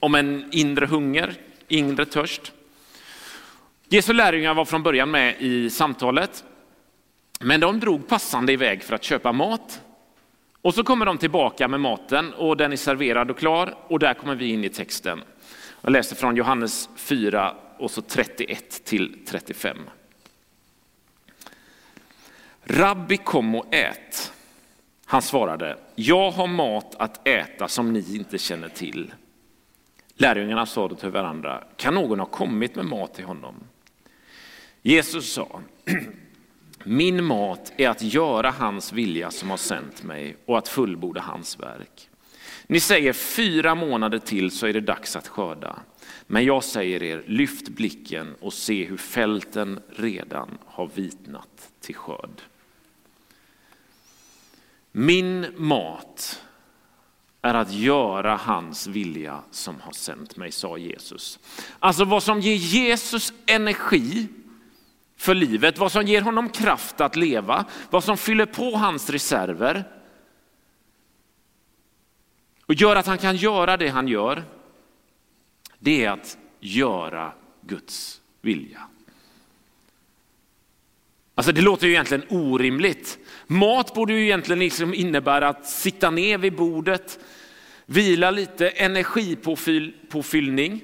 om 0.00 0.14
en 0.14 0.48
inre 0.52 0.86
hunger, 0.86 1.34
inre 1.68 2.04
törst. 2.04 2.52
Jesu 3.88 4.12
lärjungar 4.12 4.54
var 4.54 4.64
från 4.64 4.82
början 4.82 5.10
med 5.10 5.36
i 5.38 5.70
samtalet, 5.70 6.44
men 7.40 7.60
de 7.60 7.80
drog 7.80 8.08
passande 8.08 8.52
iväg 8.52 8.82
för 8.82 8.94
att 8.94 9.04
köpa 9.04 9.32
mat. 9.32 9.80
Och 10.62 10.74
så 10.74 10.84
kommer 10.84 11.06
de 11.06 11.18
tillbaka 11.18 11.68
med 11.68 11.80
maten 11.80 12.34
och 12.34 12.56
den 12.56 12.72
är 12.72 12.76
serverad 12.76 13.30
och 13.30 13.38
klar 13.38 13.74
och 13.88 13.98
där 13.98 14.14
kommer 14.14 14.34
vi 14.34 14.46
in 14.46 14.64
i 14.64 14.68
texten. 14.68 15.20
Jag 15.82 15.92
läser 15.92 16.16
från 16.16 16.36
Johannes 16.36 16.88
4 16.96 17.56
och 17.78 17.90
så 17.90 18.02
31 18.02 18.84
till 18.84 19.18
35. 19.26 19.78
Rabbi 22.62 23.16
kom 23.16 23.54
och 23.54 23.74
ät. 23.74 24.32
Han 25.04 25.22
svarade, 25.22 25.78
jag 25.94 26.30
har 26.30 26.46
mat 26.46 26.94
att 26.94 27.28
äta 27.28 27.68
som 27.68 27.92
ni 27.92 28.16
inte 28.16 28.38
känner 28.38 28.68
till. 28.68 29.12
Lärjungarna 30.14 30.66
sa 30.66 30.88
då 30.88 30.94
till 30.94 31.10
varandra, 31.10 31.64
kan 31.76 31.94
någon 31.94 32.18
ha 32.18 32.26
kommit 32.26 32.74
med 32.74 32.84
mat 32.84 33.14
till 33.14 33.24
honom? 33.24 33.54
Jesus 34.82 35.32
sa, 35.32 35.60
min 36.84 37.24
mat 37.24 37.72
är 37.76 37.88
att 37.88 38.02
göra 38.02 38.50
hans 38.50 38.92
vilja 38.92 39.30
som 39.30 39.50
har 39.50 39.56
sänt 39.56 40.02
mig 40.02 40.36
och 40.46 40.58
att 40.58 40.68
fullborda 40.68 41.20
hans 41.20 41.60
verk. 41.60 42.10
Ni 42.66 42.80
säger 42.80 43.12
fyra 43.12 43.74
månader 43.74 44.18
till 44.18 44.50
så 44.50 44.66
är 44.66 44.72
det 44.72 44.80
dags 44.80 45.16
att 45.16 45.28
skörda. 45.28 45.78
Men 46.30 46.44
jag 46.44 46.64
säger 46.64 47.02
er, 47.02 47.24
lyft 47.26 47.68
blicken 47.68 48.34
och 48.40 48.52
se 48.52 48.84
hur 48.84 48.96
fälten 48.96 49.80
redan 49.88 50.58
har 50.66 50.90
vitnat 50.94 51.70
till 51.80 51.94
skörd. 51.94 52.42
Min 54.92 55.46
mat 55.56 56.42
är 57.42 57.54
att 57.54 57.72
göra 57.72 58.36
hans 58.36 58.86
vilja 58.86 59.42
som 59.50 59.80
har 59.80 59.92
sänt 59.92 60.36
mig, 60.36 60.52
sa 60.52 60.78
Jesus. 60.78 61.38
Alltså 61.78 62.04
vad 62.04 62.22
som 62.22 62.40
ger 62.40 62.54
Jesus 62.54 63.32
energi 63.46 64.28
för 65.16 65.34
livet, 65.34 65.78
vad 65.78 65.92
som 65.92 66.06
ger 66.06 66.22
honom 66.22 66.48
kraft 66.48 67.00
att 67.00 67.16
leva, 67.16 67.64
vad 67.90 68.04
som 68.04 68.16
fyller 68.16 68.46
på 68.46 68.70
hans 68.70 69.10
reserver 69.10 69.84
och 72.66 72.74
gör 72.74 72.96
att 72.96 73.06
han 73.06 73.18
kan 73.18 73.36
göra 73.36 73.76
det 73.76 73.88
han 73.88 74.08
gör, 74.08 74.44
det 75.78 76.04
är 76.04 76.10
att 76.10 76.38
göra 76.60 77.32
Guds 77.60 78.20
vilja. 78.40 78.80
Alltså 81.34 81.52
det 81.52 81.60
låter 81.60 81.86
ju 81.86 81.92
egentligen 81.92 82.24
orimligt. 82.28 83.18
Mat 83.46 83.94
borde 83.94 84.12
ju 84.12 84.24
egentligen 84.24 84.58
liksom 84.58 84.94
innebära 84.94 85.48
att 85.48 85.66
sitta 85.66 86.10
ner 86.10 86.38
vid 86.38 86.56
bordet, 86.56 87.18
vila 87.86 88.30
lite, 88.30 88.68
energipåfyllning. 88.68 90.82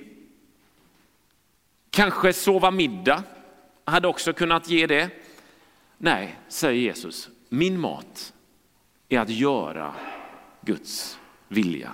Kanske 1.91 2.33
sova 2.33 2.71
middag, 2.71 3.23
hade 3.85 4.09
också 4.09 4.33
kunnat 4.33 4.69
ge 4.69 4.87
det. 4.87 5.11
Nej, 5.99 6.39
säger 6.49 6.81
Jesus, 6.81 7.29
min 7.49 7.81
mat 7.81 8.33
är 9.09 9.21
att 9.21 9.31
göra 9.31 9.95
Guds 10.61 11.19
vilja. 11.49 11.93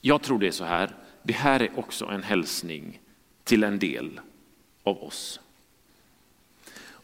Jag 0.00 0.22
tror 0.22 0.38
det 0.38 0.46
är 0.46 0.50
så 0.50 0.64
här, 0.64 0.94
det 1.22 1.32
här 1.32 1.62
är 1.62 1.78
också 1.78 2.06
en 2.06 2.22
hälsning 2.22 3.00
till 3.44 3.64
en 3.64 3.78
del 3.78 4.20
av 4.82 5.02
oss. 5.02 5.40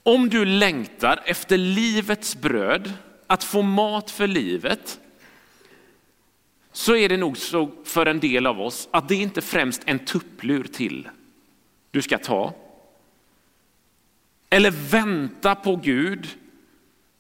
Om 0.03 0.29
du 0.29 0.45
längtar 0.45 1.23
efter 1.25 1.59
livets 1.59 2.37
bröd, 2.37 2.93
att 3.26 3.45
få 3.45 3.62
mat 3.62 4.11
för 4.11 4.26
livet, 4.26 5.00
så 6.73 6.97
är 6.97 7.09
det 7.09 7.17
nog 7.17 7.37
så 7.37 7.71
för 7.85 8.07
en 8.07 8.21
del 8.21 8.47
av 8.47 8.61
oss 8.61 8.88
att 8.91 9.09
det 9.09 9.15
inte 9.15 9.43
främst 9.43 9.83
en 9.85 9.99
tupplur 9.99 10.65
till 10.65 11.09
du 11.91 12.03
ska 12.03 12.19
ta. 12.19 12.55
Eller 14.50 14.71
vänta 14.71 15.55
på 15.55 15.76
Gud, 15.76 16.29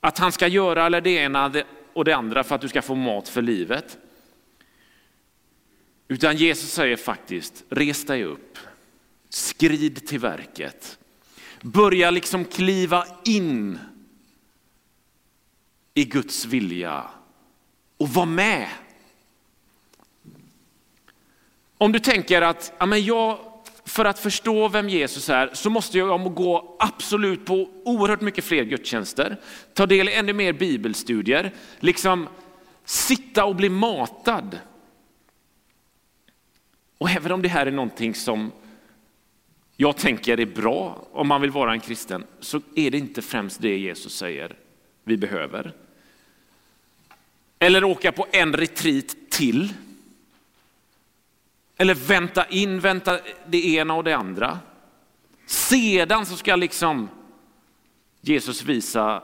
att 0.00 0.18
han 0.18 0.32
ska 0.32 0.46
göra 0.46 0.86
eller 0.86 1.00
det 1.00 1.10
ena 1.10 1.52
och 1.92 2.04
det 2.04 2.12
andra 2.12 2.44
för 2.44 2.54
att 2.54 2.60
du 2.60 2.68
ska 2.68 2.82
få 2.82 2.94
mat 2.94 3.28
för 3.28 3.42
livet. 3.42 3.98
Utan 6.08 6.36
Jesus 6.36 6.72
säger 6.72 6.96
faktiskt, 6.96 7.64
res 7.68 8.04
dig 8.04 8.24
upp, 8.24 8.58
skrid 9.28 10.06
till 10.06 10.18
verket. 10.18 10.98
Börja 11.62 12.10
liksom 12.10 12.44
kliva 12.44 13.06
in 13.24 13.78
i 15.94 16.04
Guds 16.04 16.44
vilja 16.44 17.04
och 17.96 18.08
var 18.08 18.26
med. 18.26 18.68
Om 21.78 21.92
du 21.92 21.98
tänker 21.98 22.42
att 22.42 22.72
ja, 22.78 22.96
jag, 22.96 23.38
för 23.84 24.04
att 24.04 24.18
förstå 24.18 24.68
vem 24.68 24.88
Jesus 24.88 25.28
är 25.28 25.50
så 25.52 25.70
måste 25.70 25.98
jag 25.98 26.34
gå 26.34 26.76
absolut 26.78 27.44
på 27.44 27.70
oerhört 27.84 28.20
mycket 28.20 28.44
fler 28.44 28.64
gudstjänster, 28.64 29.36
ta 29.74 29.86
del 29.86 30.08
i 30.08 30.12
ännu 30.12 30.32
mer 30.32 30.52
bibelstudier, 30.52 31.54
liksom 31.80 32.28
sitta 32.84 33.44
och 33.44 33.56
bli 33.56 33.68
matad. 33.68 34.58
Och 36.98 37.10
även 37.10 37.32
om 37.32 37.42
det 37.42 37.48
här 37.48 37.66
är 37.66 37.70
någonting 37.70 38.14
som 38.14 38.52
jag 39.76 39.96
tänker 39.96 40.40
är 40.40 40.46
bra 40.46 41.06
om 41.12 41.28
man 41.28 41.40
vill 41.40 41.50
vara 41.50 41.72
en 41.72 41.80
kristen, 41.80 42.24
så 42.40 42.60
är 42.74 42.90
det 42.90 42.98
inte 42.98 43.22
främst 43.22 43.60
det 43.60 43.78
Jesus 43.78 44.16
säger 44.16 44.56
vi 45.04 45.16
behöver. 45.16 45.72
Eller 47.58 47.84
åka 47.84 48.12
på 48.12 48.26
en 48.32 48.52
retreat 48.52 49.16
till. 49.30 49.72
Eller 51.76 51.94
vänta 51.94 52.46
in, 52.46 52.80
vänta 52.80 53.20
det 53.46 53.74
ena 53.74 53.94
och 53.94 54.04
det 54.04 54.16
andra. 54.16 54.58
Sedan 55.46 56.26
så 56.26 56.36
ska 56.36 56.56
liksom 56.56 57.08
Jesus 58.20 58.62
visa 58.62 59.22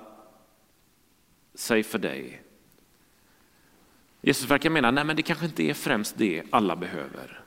sig 1.54 1.82
för 1.82 1.98
dig. 1.98 2.42
Jesus 4.20 4.50
verkar 4.50 4.70
mena, 4.70 4.90
nej 4.90 5.04
men 5.04 5.16
det 5.16 5.22
kanske 5.22 5.46
inte 5.46 5.62
är 5.62 5.74
främst 5.74 6.18
det 6.18 6.42
alla 6.50 6.76
behöver. 6.76 7.41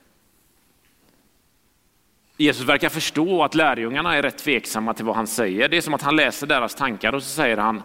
Jesus 2.36 2.68
verkar 2.68 2.88
förstå 2.88 3.42
att 3.42 3.54
lärjungarna 3.54 4.16
är 4.16 4.22
rätt 4.22 4.38
tveksamma 4.38 4.94
till 4.94 5.04
vad 5.04 5.16
han 5.16 5.26
säger. 5.26 5.68
Det 5.68 5.76
är 5.76 5.80
som 5.80 5.94
att 5.94 6.02
han 6.02 6.16
läser 6.16 6.46
deras 6.46 6.74
tankar 6.74 7.12
och 7.12 7.22
så 7.22 7.28
säger 7.28 7.56
han, 7.56 7.82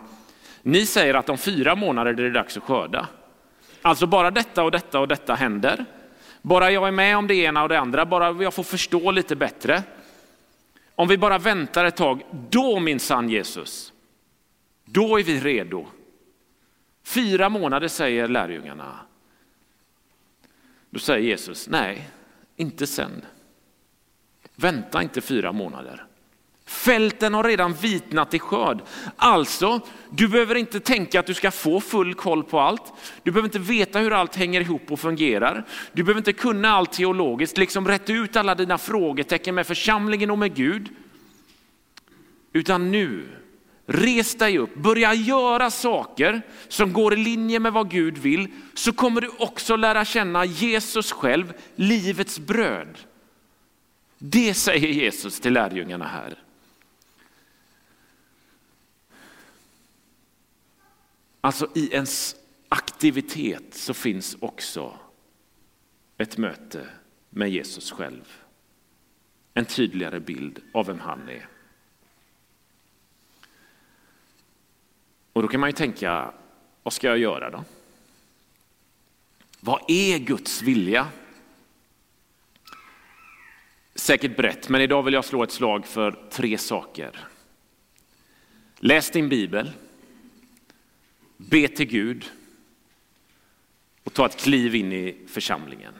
ni 0.61 0.85
säger 0.85 1.13
att 1.13 1.29
om 1.29 1.37
fyra 1.37 1.75
månader 1.75 2.11
är 2.11 2.15
det 2.15 2.31
dags 2.31 2.57
att 2.57 2.63
skörda. 2.63 3.07
Alltså 3.81 4.07
bara 4.07 4.31
detta 4.31 4.63
och 4.63 4.71
detta 4.71 4.99
och 4.99 5.07
detta 5.07 5.35
händer. 5.35 5.85
Bara 6.41 6.71
jag 6.71 6.87
är 6.87 6.91
med 6.91 7.17
om 7.17 7.27
det 7.27 7.35
ena 7.35 7.63
och 7.63 7.69
det 7.69 7.79
andra, 7.79 8.05
bara 8.05 8.43
jag 8.43 8.53
får 8.53 8.63
förstå 8.63 9.11
lite 9.11 9.35
bättre. 9.35 9.83
Om 10.95 11.07
vi 11.07 11.17
bara 11.17 11.37
väntar 11.37 11.85
ett 11.85 11.95
tag, 11.95 12.23
då 12.49 12.79
minsann 12.79 13.29
Jesus, 13.29 13.93
då 14.85 15.19
är 15.19 15.23
vi 15.23 15.39
redo. 15.39 15.87
Fyra 17.03 17.49
månader 17.49 17.87
säger 17.87 18.27
lärjungarna. 18.27 18.99
Då 20.89 20.99
säger 20.99 21.27
Jesus, 21.27 21.69
nej, 21.69 22.09
inte 22.55 22.87
sen. 22.87 23.25
Vänta 24.61 25.01
inte 25.01 25.21
fyra 25.21 25.51
månader. 25.51 26.05
Fälten 26.65 27.33
har 27.33 27.43
redan 27.43 27.73
vitnat 27.73 28.33
i 28.33 28.39
skörd. 28.39 28.81
Alltså, 29.15 29.79
du 30.09 30.27
behöver 30.27 30.55
inte 30.55 30.79
tänka 30.79 31.19
att 31.19 31.25
du 31.25 31.33
ska 31.33 31.51
få 31.51 31.81
full 31.81 32.13
koll 32.13 32.43
på 32.43 32.59
allt. 32.59 32.93
Du 33.23 33.31
behöver 33.31 33.47
inte 33.47 33.59
veta 33.59 33.99
hur 33.99 34.13
allt 34.13 34.35
hänger 34.35 34.61
ihop 34.61 34.91
och 34.91 34.99
fungerar. 34.99 35.65
Du 35.93 36.03
behöver 36.03 36.19
inte 36.19 36.33
kunna 36.33 36.69
allt 36.69 36.91
teologiskt, 36.91 37.57
liksom 37.57 37.87
rätta 37.87 38.13
ut 38.13 38.35
alla 38.35 38.55
dina 38.55 38.77
frågetecken 38.77 39.55
med 39.55 39.67
församlingen 39.67 40.31
och 40.31 40.39
med 40.39 40.55
Gud. 40.55 40.89
Utan 42.53 42.91
nu, 42.91 43.29
res 43.87 44.35
dig 44.35 44.57
upp, 44.57 44.75
börja 44.75 45.13
göra 45.13 45.71
saker 45.71 46.41
som 46.67 46.93
går 46.93 47.13
i 47.13 47.17
linje 47.17 47.59
med 47.59 47.73
vad 47.73 47.89
Gud 47.89 48.17
vill, 48.17 48.47
så 48.73 48.93
kommer 48.93 49.21
du 49.21 49.29
också 49.37 49.75
lära 49.75 50.05
känna 50.05 50.45
Jesus 50.45 51.11
själv, 51.11 51.53
livets 51.75 52.39
bröd. 52.39 52.97
Det 54.23 54.53
säger 54.53 54.87
Jesus 54.87 55.39
till 55.39 55.53
lärjungarna 55.53 56.07
här. 56.07 56.43
Alltså 61.41 61.69
i 61.75 61.93
ens 61.93 62.35
aktivitet 62.69 63.73
så 63.73 63.93
finns 63.93 64.37
också 64.39 64.99
ett 66.17 66.37
möte 66.37 66.89
med 67.29 67.51
Jesus 67.51 67.91
själv. 67.91 68.37
En 69.53 69.65
tydligare 69.65 70.19
bild 70.19 70.59
av 70.73 70.85
vem 70.85 70.99
han 70.99 71.29
är. 71.29 71.47
Och 75.33 75.41
då 75.41 75.47
kan 75.47 75.59
man 75.59 75.69
ju 75.69 75.73
tänka, 75.73 76.33
vad 76.83 76.93
ska 76.93 77.07
jag 77.07 77.17
göra 77.17 77.49
då? 77.49 77.63
Vad 79.59 79.81
är 79.87 80.17
Guds 80.17 80.61
vilja? 80.61 81.07
Säkert 84.01 84.37
brett, 84.37 84.69
men 84.69 84.81
idag 84.81 85.03
vill 85.03 85.13
jag 85.13 85.25
slå 85.25 85.43
ett 85.43 85.51
slag 85.51 85.85
för 85.85 86.19
tre 86.29 86.57
saker. 86.57 87.27
Läs 88.79 89.11
din 89.11 89.29
bibel, 89.29 89.71
be 91.37 91.67
till 91.67 91.85
Gud 91.85 92.25
och 94.03 94.13
ta 94.13 94.25
ett 94.25 94.37
kliv 94.37 94.75
in 94.75 94.93
i 94.93 95.15
församlingen. 95.27 95.93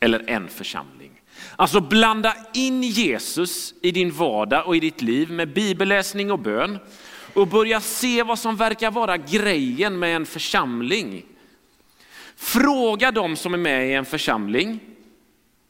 Eller 0.00 0.30
en 0.30 0.48
församling. 0.48 1.22
Alltså 1.56 1.80
blanda 1.80 2.36
in 2.54 2.82
Jesus 2.82 3.74
i 3.82 3.90
din 3.90 4.10
vardag 4.10 4.66
och 4.66 4.76
i 4.76 4.80
ditt 4.80 5.02
liv 5.02 5.30
med 5.30 5.52
bibelläsning 5.52 6.32
och 6.32 6.38
bön 6.38 6.78
och 7.34 7.48
börja 7.48 7.80
se 7.80 8.22
vad 8.22 8.38
som 8.38 8.56
verkar 8.56 8.90
vara 8.90 9.16
grejen 9.16 9.98
med 9.98 10.16
en 10.16 10.26
församling. 10.26 11.24
Fråga 12.36 13.10
dem 13.10 13.36
som 13.36 13.54
är 13.54 13.58
med 13.58 13.88
i 13.88 13.92
en 13.92 14.04
församling 14.04 14.93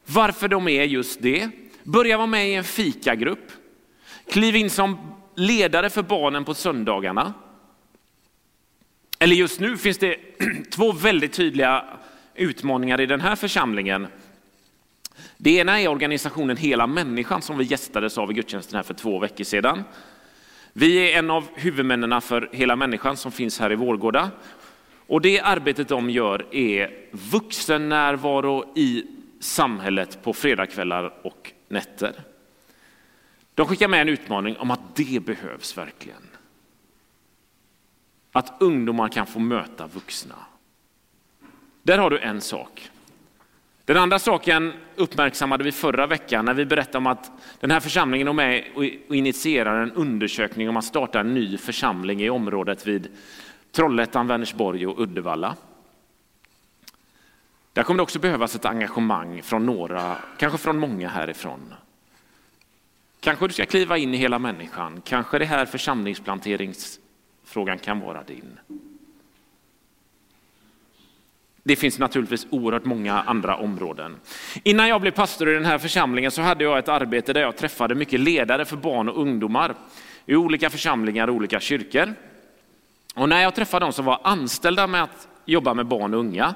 varför 0.07 0.49
de 0.49 0.69
är 0.69 0.85
just 0.85 1.23
det. 1.23 1.51
Börja 1.83 2.17
vara 2.17 2.27
med 2.27 2.49
i 2.49 2.55
en 2.55 2.65
fikagrupp. 2.65 3.53
Kliv 4.31 4.57
in 4.57 4.71
som 4.71 5.15
ledare 5.35 5.91
för 5.91 6.03
barnen 6.03 6.45
på 6.45 6.55
söndagarna. 6.55 7.35
Eller 9.19 9.37
just 9.37 9.61
nu 9.61 9.77
finns 9.77 9.99
det 9.99 10.17
två 10.71 10.93
väldigt 10.93 11.33
tydliga 11.33 11.85
utmaningar 12.35 13.01
i 13.01 13.07
den 13.07 13.21
här 13.21 13.37
församlingen. 13.37 14.07
Det 15.37 15.57
ena 15.57 15.81
är 15.81 15.89
organisationen 15.89 16.57
Hela 16.57 16.87
människan 16.87 17.43
som 17.43 17.59
vi 17.59 17.65
gästades 17.65 18.19
av 18.19 18.31
i 18.31 18.35
gudstjänsten 18.35 18.77
här 18.77 18.83
för 18.83 18.95
två 18.95 19.19
veckor 19.19 19.45
sedan. 19.45 19.85
Vi 20.73 20.97
är 20.97 21.19
en 21.19 21.31
av 21.31 21.49
huvudmännen 21.55 22.21
för 22.21 22.49
Hela 22.53 22.77
människan 22.77 23.17
som 23.17 23.33
finns 23.33 23.61
här 23.61 23.73
i 23.73 23.75
Vårgårda. 23.75 24.31
Och 25.07 25.21
det 25.21 25.41
arbetet 25.41 25.89
de 25.89 26.11
gör 26.11 26.47
är 26.55 26.91
vuxennärvaro 27.11 28.73
i 28.77 29.05
samhället 29.45 30.23
på 30.23 30.33
fredagskvällar 30.33 31.13
och 31.23 31.53
nätter. 31.69 32.13
De 33.55 33.67
skickar 33.67 33.89
med 33.89 34.01
en 34.01 34.09
utmaning 34.09 34.57
om 34.57 34.71
att 34.71 34.97
det 34.97 35.25
behövs 35.25 35.79
verkligen. 35.79 36.23
Att 38.33 38.53
ungdomar 38.61 39.09
kan 39.09 39.27
få 39.27 39.39
möta 39.39 39.87
vuxna. 39.87 40.35
Där 41.83 41.99
har 41.99 42.11
du 42.11 42.19
en 42.19 42.41
sak. 42.41 42.91
Den 43.85 43.97
andra 43.97 44.19
saken 44.19 44.73
uppmärksammade 44.97 45.65
vi 45.65 45.73
förra 45.73 46.07
veckan 46.07 46.45
när 46.45 46.55
vi 46.55 46.67
berättade 46.67 46.99
om 46.99 47.07
att 47.07 47.31
den 47.61 47.71
här 47.71 47.81
församlingen 47.81 48.29
är 48.29 48.33
med 48.33 48.65
och 48.75 48.85
initierar 49.15 49.83
en 49.83 49.93
undersökning 49.93 50.69
om 50.69 50.77
att 50.77 50.85
starta 50.85 51.21
en 51.21 51.35
ny 51.35 51.59
församling 51.59 52.23
i 52.23 52.31
området 52.31 52.87
vid 52.87 53.09
Trollhättan, 53.73 54.27
Vänersborg 54.27 54.87
och 54.87 55.01
Uddevalla. 55.01 55.57
Där 57.75 57.83
kommer 57.83 57.99
det 57.99 58.03
också 58.03 58.19
behövas 58.19 58.55
ett 58.55 58.65
engagemang 58.65 59.43
från 59.43 59.67
några, 59.67 60.17
kanske 60.39 60.59
från 60.59 60.79
många 60.79 61.09
härifrån. 61.09 61.75
Kanske 63.21 63.47
du 63.47 63.53
ska 63.53 63.67
kliva 63.67 63.99
in 63.99 64.15
i 64.15 64.17
hela 64.17 64.39
människan, 64.39 65.03
kanske 65.05 65.39
det 65.39 65.45
här 65.45 65.67
församlingsplanteringsfrågan 65.67 67.79
kan 67.79 68.01
vara 68.01 68.23
din. 68.23 68.59
Det 71.63 71.77
finns 71.77 71.99
naturligtvis 71.99 72.47
oerhört 72.51 72.85
många 72.85 73.23
andra 73.23 73.57
områden. 73.57 74.17
Innan 74.63 74.89
jag 74.89 75.01
blev 75.01 75.11
pastor 75.11 75.51
i 75.51 75.55
den 75.55 75.65
här 75.65 75.79
församlingen 75.79 76.31
så 76.31 76.43
hade 76.43 76.65
jag 76.65 76.79
ett 76.79 76.89
arbete 76.89 77.33
där 77.33 77.41
jag 77.41 77.57
träffade 77.57 77.95
mycket 77.95 78.21
ledare 78.21 78.65
för 78.65 78.77
barn 78.77 79.09
och 79.09 79.21
ungdomar 79.21 79.75
i 80.27 80.37
olika 80.37 80.71
församlingar 80.71 81.29
och 81.29 81.35
olika 81.35 81.61
kyrkor. 81.61 82.15
Och 83.15 83.29
när 83.29 83.43
jag 83.43 83.55
träffade 83.55 83.87
de 83.87 83.93
som 83.93 84.05
var 84.05 84.21
anställda 84.25 84.87
med 84.87 85.03
att 85.03 85.29
jobba 85.45 85.75
med 85.75 85.87
barn 85.87 86.15
och 86.15 86.21
unga 86.21 86.55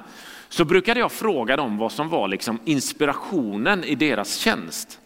så 0.49 0.65
brukade 0.65 0.99
jag 0.99 1.11
fråga 1.11 1.57
dem 1.57 1.77
vad 1.77 1.91
som 1.91 2.09
var 2.09 2.27
liksom 2.27 2.59
inspirationen 2.65 3.83
i 3.83 3.95
deras 3.95 4.35
tjänst. 4.35 4.99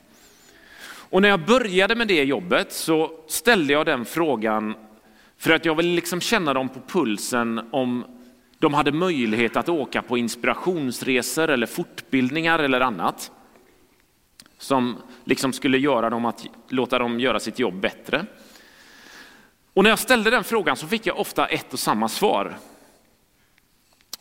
Och 0.86 1.22
när 1.22 1.30
jag 1.30 1.46
började 1.46 1.96
med 1.96 2.08
det 2.08 2.24
jobbet 2.24 2.74
så 2.74 3.12
ställde 3.28 3.74
jag 3.74 3.86
den 3.86 4.06
frågan 4.06 4.76
för 5.38 5.54
att 5.54 5.66
jag 5.66 5.76
ville 5.76 5.96
liksom 5.96 6.22
känna 6.22 6.54
dem 6.54 6.70
på 6.70 6.80
pulsen 6.88 7.70
om 7.72 8.06
de 8.60 8.74
hade 8.74 8.92
möjlighet 8.92 9.58
att 9.58 9.70
åka 9.70 10.02
på 10.02 10.18
inspirationsresor 10.18 11.50
eller 11.50 11.68
fortbildningar 11.68 12.60
eller 12.60 12.82
annat 12.82 13.32
som 14.58 14.98
liksom 15.24 15.54
skulle 15.54 15.78
göra 15.78 16.10
dem 16.10 16.26
att 16.26 16.46
låta 16.70 17.00
dem 17.00 17.20
göra 17.20 17.40
sitt 17.40 17.60
jobb 17.60 17.80
bättre. 17.80 18.26
Och 19.74 19.84
när 19.84 19.90
jag 19.90 20.00
ställde 20.00 20.30
den 20.30 20.44
frågan 20.44 20.78
så 20.78 20.88
fick 20.88 21.06
jag 21.06 21.20
ofta 21.20 21.46
ett 21.46 21.74
och 21.74 21.80
samma 21.80 22.10
svar. 22.10 22.58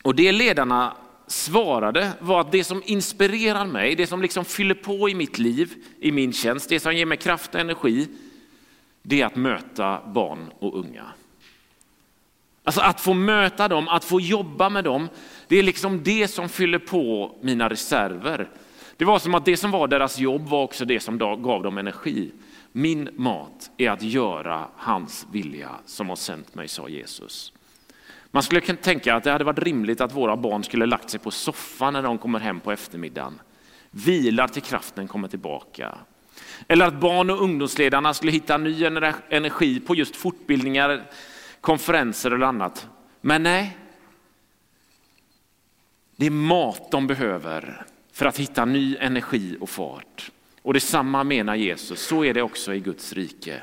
Och 0.02 0.14
det 0.14 0.32
ledarna 0.32 0.96
svarade 1.33 2.12
var 2.21 2.40
att 2.40 2.53
det 2.53 2.64
som 2.64 2.83
inspirerar 2.87 3.66
mig, 3.66 3.95
det 3.95 4.07
som 4.07 4.23
liksom 4.23 4.45
fyller 4.45 4.75
på 4.75 5.09
i 5.09 5.14
mitt 5.14 5.38
liv, 5.38 5.75
i 6.01 6.12
min 6.12 6.33
tjänst, 6.33 6.68
det 6.68 6.81
som 6.81 6.95
ger 6.97 7.07
mig 7.07 7.18
kraft 7.18 7.55
och 7.55 7.61
energi, 7.61 8.09
det 9.03 9.21
är 9.21 9.27
att 9.27 9.37
möta 9.37 10.01
barn 10.07 10.53
och 10.59 10.79
unga. 10.79 11.05
Alltså 12.64 12.81
att 12.81 13.01
få 13.01 13.14
möta 13.14 13.68
dem, 13.68 13.88
att 13.88 14.05
få 14.05 14.21
jobba 14.21 14.68
med 14.68 14.85
dem, 14.85 15.09
det 15.49 15.59
är 15.59 15.62
liksom 15.62 16.03
det 16.03 16.29
som 16.29 16.49
fyller 16.49 16.79
på 16.79 17.35
mina 17.42 17.71
reserver. 17.71 18.51
Det 18.97 19.05
var 19.05 19.18
som 19.18 19.35
att 19.35 19.45
det 19.45 19.57
som 19.57 19.71
var 19.71 19.88
deras 19.88 20.18
jobb 20.18 20.49
var 20.49 20.62
också 20.62 20.85
det 20.85 21.01
som 21.01 21.18
gav 21.18 21.62
dem 21.62 21.79
energi. 21.79 22.33
Min 22.73 23.09
mat 23.12 23.71
är 23.77 23.90
att 23.90 24.03
göra 24.03 24.68
hans 24.77 25.27
vilja 25.33 25.71
som 25.87 26.09
har 26.09 26.16
sänt 26.16 26.55
mig, 26.55 26.68
sa 26.68 26.88
Jesus. 26.88 27.53
Man 28.35 28.42
skulle 28.42 28.61
kunna 28.61 28.79
tänka 28.79 29.14
att 29.14 29.25
det 29.25 29.31
hade 29.31 29.45
varit 29.45 29.59
rimligt 29.59 30.01
att 30.01 30.12
våra 30.14 30.37
barn 30.37 30.64
skulle 30.64 30.87
lagt 30.87 31.11
sig 31.11 31.21
på 31.21 31.31
soffan 31.31 31.92
när 31.92 32.03
de 32.03 32.18
kommer 32.18 32.38
hem 32.38 32.61
på 32.61 32.73
eftermiddagen. 32.73 33.40
Vilar 33.90 34.49
till 34.49 34.62
kraften 34.62 35.09
kommer 35.09 35.29
tillbaka. 35.29 35.99
Eller 36.68 36.87
att 36.87 37.01
barn 37.01 37.31
och 37.31 37.42
ungdomsledarna 37.42 38.14
skulle 38.14 38.33
hitta 38.33 38.59
ny 38.59 38.85
energi 39.29 39.81
på 39.81 39.95
just 39.95 40.16
fortbildningar, 40.16 41.03
konferenser 41.61 42.31
eller 42.31 42.47
annat. 42.47 42.88
Men 43.21 43.42
nej, 43.42 43.77
det 46.16 46.27
är 46.27 46.31
mat 46.31 46.90
de 46.90 47.07
behöver 47.07 47.85
för 48.12 48.27
att 48.27 48.38
hitta 48.38 48.64
ny 48.64 48.97
energi 48.97 49.57
och 49.61 49.71
fart. 49.71 50.31
Och 50.62 50.75
detsamma 50.75 51.25
menar 51.25 51.55
Jesus, 51.55 52.07
så 52.07 52.25
är 52.25 52.35
det 52.35 52.42
också 52.42 52.75
i 52.75 52.81
Guds 52.81 53.12
rike. 53.12 53.62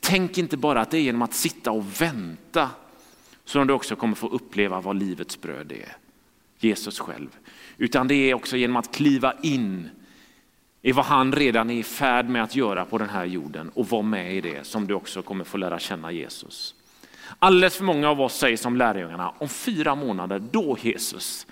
Tänk 0.00 0.38
inte 0.38 0.56
bara 0.56 0.80
att 0.80 0.90
det 0.90 0.98
är 0.98 1.02
genom 1.02 1.22
att 1.22 1.34
sitta 1.34 1.70
och 1.70 2.00
vänta 2.00 2.70
som 3.48 3.66
du 3.66 3.72
också 3.72 3.96
kommer 3.96 4.14
få 4.14 4.28
uppleva 4.28 4.80
vad 4.80 4.96
livets 4.96 5.40
bröd 5.40 5.72
är. 5.72 5.96
Jesus 6.58 6.98
själv. 6.98 7.28
Utan 7.78 8.08
det 8.08 8.14
är 8.14 8.34
också 8.34 8.56
genom 8.56 8.76
att 8.76 8.94
kliva 8.94 9.34
in 9.42 9.90
i 10.82 10.92
vad 10.92 11.04
han 11.04 11.32
redan 11.32 11.70
är 11.70 11.74
i 11.74 11.82
färd 11.82 12.28
med 12.28 12.42
att 12.42 12.56
göra 12.56 12.84
på 12.84 12.98
den 12.98 13.08
här 13.08 13.24
jorden 13.24 13.70
och 13.74 13.88
vara 13.88 14.02
med 14.02 14.34
i 14.34 14.40
det 14.40 14.66
som 14.66 14.86
du 14.86 14.94
också 14.94 15.22
kommer 15.22 15.44
få 15.44 15.56
lära 15.56 15.78
känna 15.78 16.12
Jesus. 16.12 16.74
Alldeles 17.38 17.76
för 17.76 17.84
många 17.84 18.10
av 18.10 18.20
oss 18.20 18.38
säger 18.38 18.56
som 18.56 18.76
lärjungarna, 18.76 19.34
om 19.38 19.48
fyra 19.48 19.94
månader, 19.94 20.38
då 20.50 20.76
Jesus. 20.80 21.46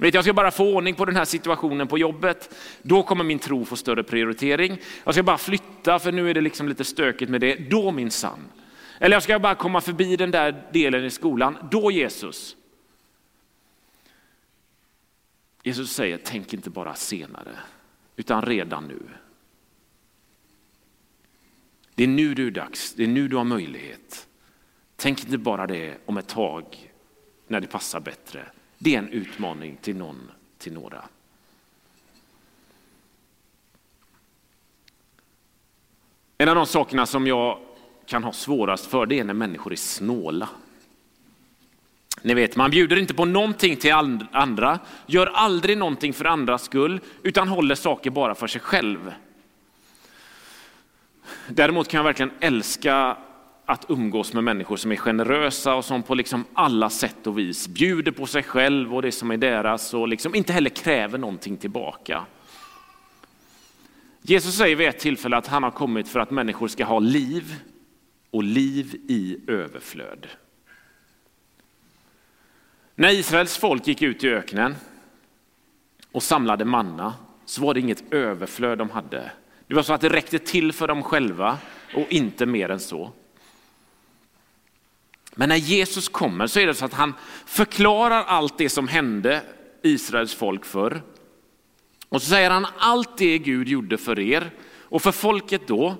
Vet, 0.00 0.14
jag 0.14 0.24
ska 0.24 0.32
bara 0.32 0.50
få 0.50 0.74
ordning 0.74 0.94
på 0.94 1.04
den 1.04 1.16
här 1.16 1.24
situationen 1.24 1.88
på 1.88 1.98
jobbet, 1.98 2.54
då 2.82 3.02
kommer 3.02 3.24
min 3.24 3.38
tro 3.38 3.64
få 3.64 3.76
större 3.76 4.02
prioritering. 4.02 4.78
Jag 5.04 5.14
ska 5.14 5.22
bara 5.22 5.38
flytta 5.38 5.98
för 5.98 6.12
nu 6.12 6.30
är 6.30 6.34
det 6.34 6.40
liksom 6.40 6.68
lite 6.68 6.84
stökigt 6.84 7.30
med 7.30 7.40
det, 7.40 7.70
då 7.70 7.90
min 7.90 8.10
sann. 8.10 8.40
Eller 9.04 9.16
jag 9.16 9.22
ska 9.22 9.38
bara 9.38 9.54
komma 9.54 9.80
förbi 9.80 10.16
den 10.16 10.30
där 10.30 10.68
delen 10.72 11.04
i 11.04 11.10
skolan, 11.10 11.68
då 11.70 11.90
Jesus. 11.90 12.56
Jesus 15.62 15.92
säger, 15.92 16.20
tänk 16.24 16.54
inte 16.54 16.70
bara 16.70 16.94
senare, 16.94 17.58
utan 18.16 18.42
redan 18.42 18.88
nu. 18.88 19.02
Det 21.94 22.04
är 22.04 22.08
nu 22.08 22.34
du 22.34 22.46
är 22.46 22.50
dags, 22.50 22.94
det 22.94 23.02
är 23.02 23.08
nu 23.08 23.28
du 23.28 23.36
har 23.36 23.44
möjlighet. 23.44 24.28
Tänk 24.96 25.24
inte 25.24 25.38
bara 25.38 25.66
det 25.66 25.98
om 26.06 26.18
ett 26.18 26.28
tag 26.28 26.92
när 27.46 27.60
det 27.60 27.66
passar 27.66 28.00
bättre. 28.00 28.46
Det 28.78 28.94
är 28.94 28.98
en 28.98 29.08
utmaning 29.08 29.76
till 29.80 29.96
någon, 29.96 30.30
till 30.58 30.72
några. 30.72 31.04
En 36.38 36.48
av 36.48 36.54
de 36.54 36.66
sakerna 36.66 37.06
som 37.06 37.26
jag 37.26 37.58
kan 38.06 38.24
ha 38.24 38.32
svårast 38.32 38.86
för 38.86 39.06
det 39.06 39.18
är 39.18 39.24
när 39.24 39.34
människor 39.34 39.72
är 39.72 39.76
snåla. 39.76 40.48
Ni 42.22 42.34
vet, 42.34 42.56
man 42.56 42.70
bjuder 42.70 42.96
inte 42.96 43.14
på 43.14 43.24
någonting 43.24 43.76
till 43.76 43.92
andra, 44.32 44.78
gör 45.06 45.26
aldrig 45.26 45.78
någonting 45.78 46.12
för 46.12 46.24
andras 46.24 46.62
skull, 46.62 47.00
utan 47.22 47.48
håller 47.48 47.74
saker 47.74 48.10
bara 48.10 48.34
för 48.34 48.46
sig 48.46 48.60
själv. 48.60 49.12
Däremot 51.48 51.88
kan 51.88 51.98
jag 51.98 52.04
verkligen 52.04 52.32
älska 52.40 53.16
att 53.66 53.84
umgås 53.88 54.32
med 54.32 54.44
människor 54.44 54.76
som 54.76 54.92
är 54.92 54.96
generösa 54.96 55.74
och 55.74 55.84
som 55.84 56.02
på 56.02 56.14
liksom 56.14 56.44
alla 56.54 56.90
sätt 56.90 57.26
och 57.26 57.38
vis 57.38 57.68
bjuder 57.68 58.12
på 58.12 58.26
sig 58.26 58.42
själv 58.42 58.94
och 58.94 59.02
det 59.02 59.12
som 59.12 59.30
är 59.30 59.36
deras 59.36 59.94
och 59.94 60.08
liksom 60.08 60.34
inte 60.34 60.52
heller 60.52 60.70
kräver 60.70 61.18
någonting 61.18 61.56
tillbaka. 61.56 62.24
Jesus 64.22 64.56
säger 64.56 64.76
vid 64.76 64.88
ett 64.88 64.98
tillfälle 64.98 65.36
att 65.36 65.46
han 65.46 65.62
har 65.62 65.70
kommit 65.70 66.08
för 66.08 66.20
att 66.20 66.30
människor 66.30 66.68
ska 66.68 66.84
ha 66.84 66.98
liv 66.98 67.54
och 68.34 68.42
liv 68.42 69.00
i 69.08 69.36
överflöd. 69.46 70.26
När 72.94 73.10
Israels 73.10 73.56
folk 73.56 73.86
gick 73.86 74.02
ut 74.02 74.24
i 74.24 74.28
öknen 74.28 74.74
och 76.12 76.22
samlade 76.22 76.64
manna 76.64 77.14
så 77.44 77.62
var 77.62 77.74
det 77.74 77.80
inget 77.80 78.12
överflöd 78.12 78.78
de 78.78 78.90
hade. 78.90 79.32
Det 79.66 79.74
var 79.74 79.82
så 79.82 79.92
att 79.92 80.00
det 80.00 80.08
räckte 80.08 80.38
till 80.38 80.72
för 80.72 80.88
dem 80.88 81.02
själva 81.02 81.58
och 81.94 82.12
inte 82.12 82.46
mer 82.46 82.68
än 82.68 82.80
så. 82.80 83.12
Men 85.34 85.48
när 85.48 85.56
Jesus 85.56 86.08
kommer 86.08 86.46
så 86.46 86.60
är 86.60 86.66
det 86.66 86.74
så 86.74 86.84
att 86.84 86.94
han 86.94 87.14
förklarar 87.46 88.24
allt 88.24 88.58
det 88.58 88.68
som 88.68 88.88
hände 88.88 89.42
Israels 89.82 90.34
folk 90.34 90.64
förr. 90.64 91.02
Och 92.08 92.22
så 92.22 92.28
säger 92.28 92.50
han 92.50 92.66
allt 92.78 93.18
det 93.18 93.38
Gud 93.38 93.68
gjorde 93.68 93.98
för 93.98 94.18
er 94.18 94.50
och 94.78 95.02
för 95.02 95.12
folket 95.12 95.66
då, 95.66 95.96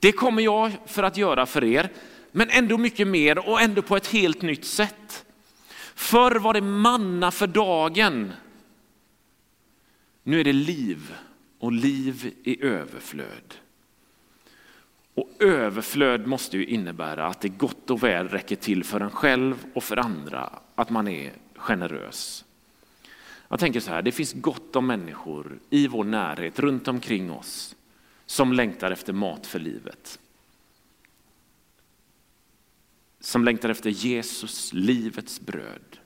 det 0.00 0.12
kommer 0.12 0.42
jag 0.42 0.72
för 0.86 1.02
att 1.02 1.16
göra 1.16 1.46
för 1.46 1.64
er, 1.64 1.90
men 2.32 2.50
ändå 2.50 2.78
mycket 2.78 3.06
mer 3.06 3.48
och 3.48 3.60
ändå 3.60 3.82
på 3.82 3.96
ett 3.96 4.06
helt 4.06 4.42
nytt 4.42 4.64
sätt. 4.64 5.24
Förr 5.94 6.36
var 6.38 6.54
det 6.54 6.60
manna 6.60 7.30
för 7.30 7.46
dagen. 7.46 8.32
Nu 10.22 10.40
är 10.40 10.44
det 10.44 10.52
liv 10.52 11.14
och 11.58 11.72
liv 11.72 12.34
i 12.44 12.64
överflöd. 12.64 13.54
Och 15.14 15.30
överflöd 15.38 16.26
måste 16.26 16.58
ju 16.58 16.66
innebära 16.66 17.26
att 17.26 17.40
det 17.40 17.48
gott 17.48 17.90
och 17.90 18.02
väl 18.02 18.28
räcker 18.28 18.56
till 18.56 18.84
för 18.84 19.00
en 19.00 19.10
själv 19.10 19.66
och 19.74 19.84
för 19.84 19.96
andra, 19.96 20.50
att 20.74 20.90
man 20.90 21.08
är 21.08 21.32
generös. 21.56 22.44
Jag 23.48 23.60
tänker 23.60 23.80
så 23.80 23.90
här, 23.90 24.02
det 24.02 24.12
finns 24.12 24.32
gott 24.32 24.76
om 24.76 24.86
människor 24.86 25.58
i 25.70 25.88
vår 25.88 26.04
närhet, 26.04 26.58
runt 26.58 26.88
omkring 26.88 27.30
oss, 27.30 27.76
som 28.30 28.52
längtar 28.52 28.90
efter 28.90 29.12
mat 29.12 29.46
för 29.46 29.58
livet. 29.58 30.18
Som 33.20 33.44
längtar 33.44 33.68
efter 33.68 33.90
Jesus, 33.90 34.72
livets 34.72 35.40
bröd. 35.40 35.98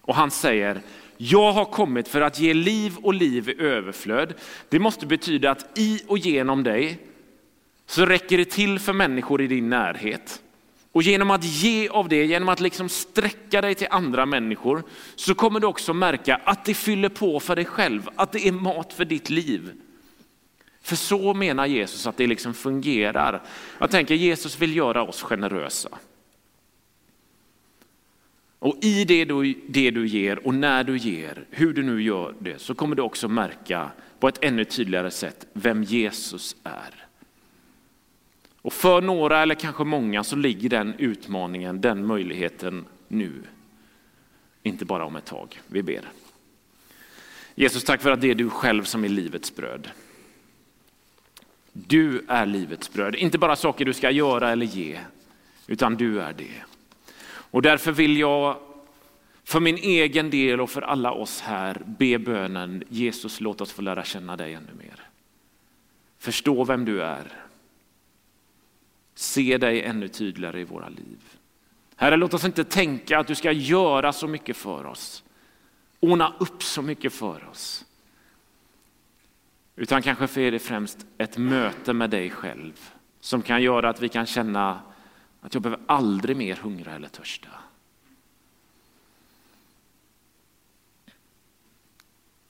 Och 0.00 0.14
han 0.14 0.30
säger, 0.30 0.80
jag 1.16 1.52
har 1.52 1.64
kommit 1.64 2.08
för 2.08 2.20
att 2.20 2.40
ge 2.40 2.54
liv 2.54 2.96
och 3.02 3.14
liv 3.14 3.48
i 3.48 3.60
överflöd. 3.60 4.34
Det 4.68 4.78
måste 4.78 5.06
betyda 5.06 5.50
att 5.50 5.78
i 5.78 6.02
och 6.06 6.18
genom 6.18 6.62
dig 6.62 6.98
så 7.86 8.06
räcker 8.06 8.38
det 8.38 8.50
till 8.50 8.78
för 8.78 8.92
människor 8.92 9.42
i 9.42 9.46
din 9.46 9.68
närhet. 9.68 10.42
Och 10.92 11.02
genom 11.02 11.30
att 11.30 11.44
ge 11.44 11.88
av 11.88 12.08
det, 12.08 12.24
genom 12.24 12.48
att 12.48 12.60
liksom 12.60 12.88
sträcka 12.88 13.60
dig 13.60 13.74
till 13.74 13.88
andra 13.90 14.26
människor, 14.26 14.82
så 15.14 15.34
kommer 15.34 15.60
du 15.60 15.66
också 15.66 15.94
märka 15.94 16.40
att 16.44 16.64
det 16.64 16.74
fyller 16.74 17.08
på 17.08 17.40
för 17.40 17.56
dig 17.56 17.64
själv, 17.64 18.08
att 18.14 18.32
det 18.32 18.48
är 18.48 18.52
mat 18.52 18.92
för 18.92 19.04
ditt 19.04 19.30
liv. 19.30 19.72
För 20.86 20.96
så 20.96 21.34
menar 21.34 21.66
Jesus 21.66 22.06
att 22.06 22.16
det 22.16 22.26
liksom 22.26 22.54
fungerar. 22.54 23.42
Jag 23.78 23.90
tänker 23.90 24.14
Jesus 24.14 24.58
vill 24.58 24.76
göra 24.76 25.02
oss 25.02 25.22
generösa. 25.22 25.88
Och 28.58 28.76
i 28.82 29.04
det 29.04 29.24
du, 29.24 29.54
det 29.68 29.90
du 29.90 30.06
ger 30.06 30.46
och 30.46 30.54
när 30.54 30.84
du 30.84 30.96
ger, 30.96 31.44
hur 31.50 31.72
du 31.72 31.82
nu 31.82 32.02
gör 32.02 32.34
det, 32.38 32.60
så 32.60 32.74
kommer 32.74 32.96
du 32.96 33.02
också 33.02 33.28
märka 33.28 33.90
på 34.20 34.28
ett 34.28 34.44
ännu 34.44 34.64
tydligare 34.64 35.10
sätt 35.10 35.46
vem 35.52 35.82
Jesus 35.82 36.56
är. 36.62 37.06
Och 38.62 38.72
för 38.72 39.00
några 39.00 39.42
eller 39.42 39.54
kanske 39.54 39.84
många 39.84 40.24
så 40.24 40.36
ligger 40.36 40.68
den 40.68 40.94
utmaningen, 40.98 41.80
den 41.80 42.06
möjligheten 42.06 42.84
nu. 43.08 43.32
Inte 44.62 44.84
bara 44.84 45.04
om 45.04 45.16
ett 45.16 45.24
tag. 45.24 45.60
Vi 45.66 45.82
ber. 45.82 46.02
Jesus, 47.54 47.84
tack 47.84 48.02
för 48.02 48.10
att 48.10 48.20
det 48.20 48.30
är 48.30 48.34
du 48.34 48.50
själv 48.50 48.84
som 48.84 49.04
är 49.04 49.08
livets 49.08 49.56
bröd. 49.56 49.90
Du 51.86 52.24
är 52.28 52.46
livets 52.46 52.92
bröd, 52.92 53.14
inte 53.14 53.38
bara 53.38 53.56
saker 53.56 53.84
du 53.84 53.92
ska 53.92 54.10
göra 54.10 54.50
eller 54.50 54.66
ge, 54.66 55.00
utan 55.66 55.96
du 55.96 56.20
är 56.20 56.32
det. 56.32 56.62
Och 57.50 57.62
därför 57.62 57.92
vill 57.92 58.16
jag 58.16 58.56
för 59.44 59.60
min 59.60 59.76
egen 59.76 60.30
del 60.30 60.60
och 60.60 60.70
för 60.70 60.82
alla 60.82 61.12
oss 61.12 61.40
här 61.40 61.82
be 61.86 62.18
bönen 62.18 62.84
Jesus 62.88 63.40
låt 63.40 63.60
oss 63.60 63.72
få 63.72 63.82
lära 63.82 64.04
känna 64.04 64.36
dig 64.36 64.54
ännu 64.54 64.72
mer. 64.78 65.00
Förstå 66.18 66.64
vem 66.64 66.84
du 66.84 67.02
är 67.02 67.46
se 69.18 69.58
dig 69.58 69.82
ännu 69.82 70.08
tydligare 70.08 70.60
i 70.60 70.64
våra 70.64 70.88
liv. 70.88 71.18
Herre, 71.96 72.16
låt 72.16 72.34
oss 72.34 72.44
inte 72.44 72.64
tänka 72.64 73.18
att 73.18 73.26
du 73.26 73.34
ska 73.34 73.52
göra 73.52 74.12
så 74.12 74.28
mycket 74.28 74.56
för 74.56 74.86
oss, 74.86 75.24
ordna 76.00 76.34
upp 76.38 76.62
så 76.62 76.82
mycket 76.82 77.12
för 77.12 77.48
oss. 77.50 77.84
Utan 79.76 80.02
kanske 80.02 80.40
är 80.40 80.50
det 80.50 80.58
främst 80.58 81.06
ett 81.18 81.38
möte 81.38 81.92
med 81.92 82.10
dig 82.10 82.30
själv 82.30 82.90
som 83.20 83.42
kan 83.42 83.62
göra 83.62 83.88
att 83.88 84.02
vi 84.02 84.08
kan 84.08 84.26
känna 84.26 84.82
att 85.40 85.54
jag 85.54 85.62
behöver 85.62 85.84
aldrig 85.86 86.36
mer 86.36 86.56
hungra 86.56 86.94
eller 86.94 87.08
törsta. 87.08 87.48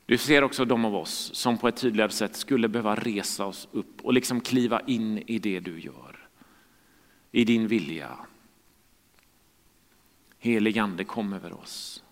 Du 0.06 0.18
ser 0.18 0.44
också 0.44 0.64
de 0.64 0.84
av 0.84 0.96
oss 0.96 1.30
som 1.34 1.58
på 1.58 1.68
ett 1.68 1.76
tydligare 1.76 2.10
sätt 2.10 2.36
skulle 2.36 2.68
behöva 2.68 2.94
resa 2.94 3.46
oss 3.46 3.68
upp 3.72 4.00
och 4.02 4.12
liksom 4.12 4.40
kliva 4.40 4.80
in 4.80 5.18
i 5.26 5.38
det 5.38 5.60
du 5.60 5.80
gör 5.80 6.28
i 7.32 7.44
din 7.44 7.68
vilja. 7.68 8.16
Helig 10.38 10.78
ande 10.78 11.04
kom 11.04 11.32
över 11.32 11.52
oss. 11.52 12.04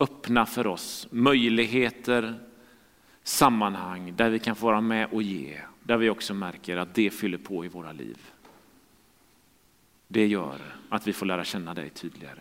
Öppna 0.00 0.46
för 0.46 0.66
oss 0.66 1.08
möjligheter, 1.10 2.40
sammanhang 3.24 4.16
där 4.16 4.30
vi 4.30 4.38
kan 4.38 4.56
få 4.56 4.66
vara 4.66 4.80
med 4.80 5.08
och 5.12 5.22
ge. 5.22 5.60
Där 5.82 5.96
vi 5.96 6.10
också 6.10 6.34
märker 6.34 6.76
att 6.76 6.94
det 6.94 7.10
fyller 7.10 7.38
på 7.38 7.64
i 7.64 7.68
våra 7.68 7.92
liv. 7.92 8.18
Det 10.08 10.26
gör 10.26 10.58
att 10.88 11.06
vi 11.06 11.12
får 11.12 11.26
lära 11.26 11.44
känna 11.44 11.74
dig 11.74 11.90
tydligare. 11.90 12.40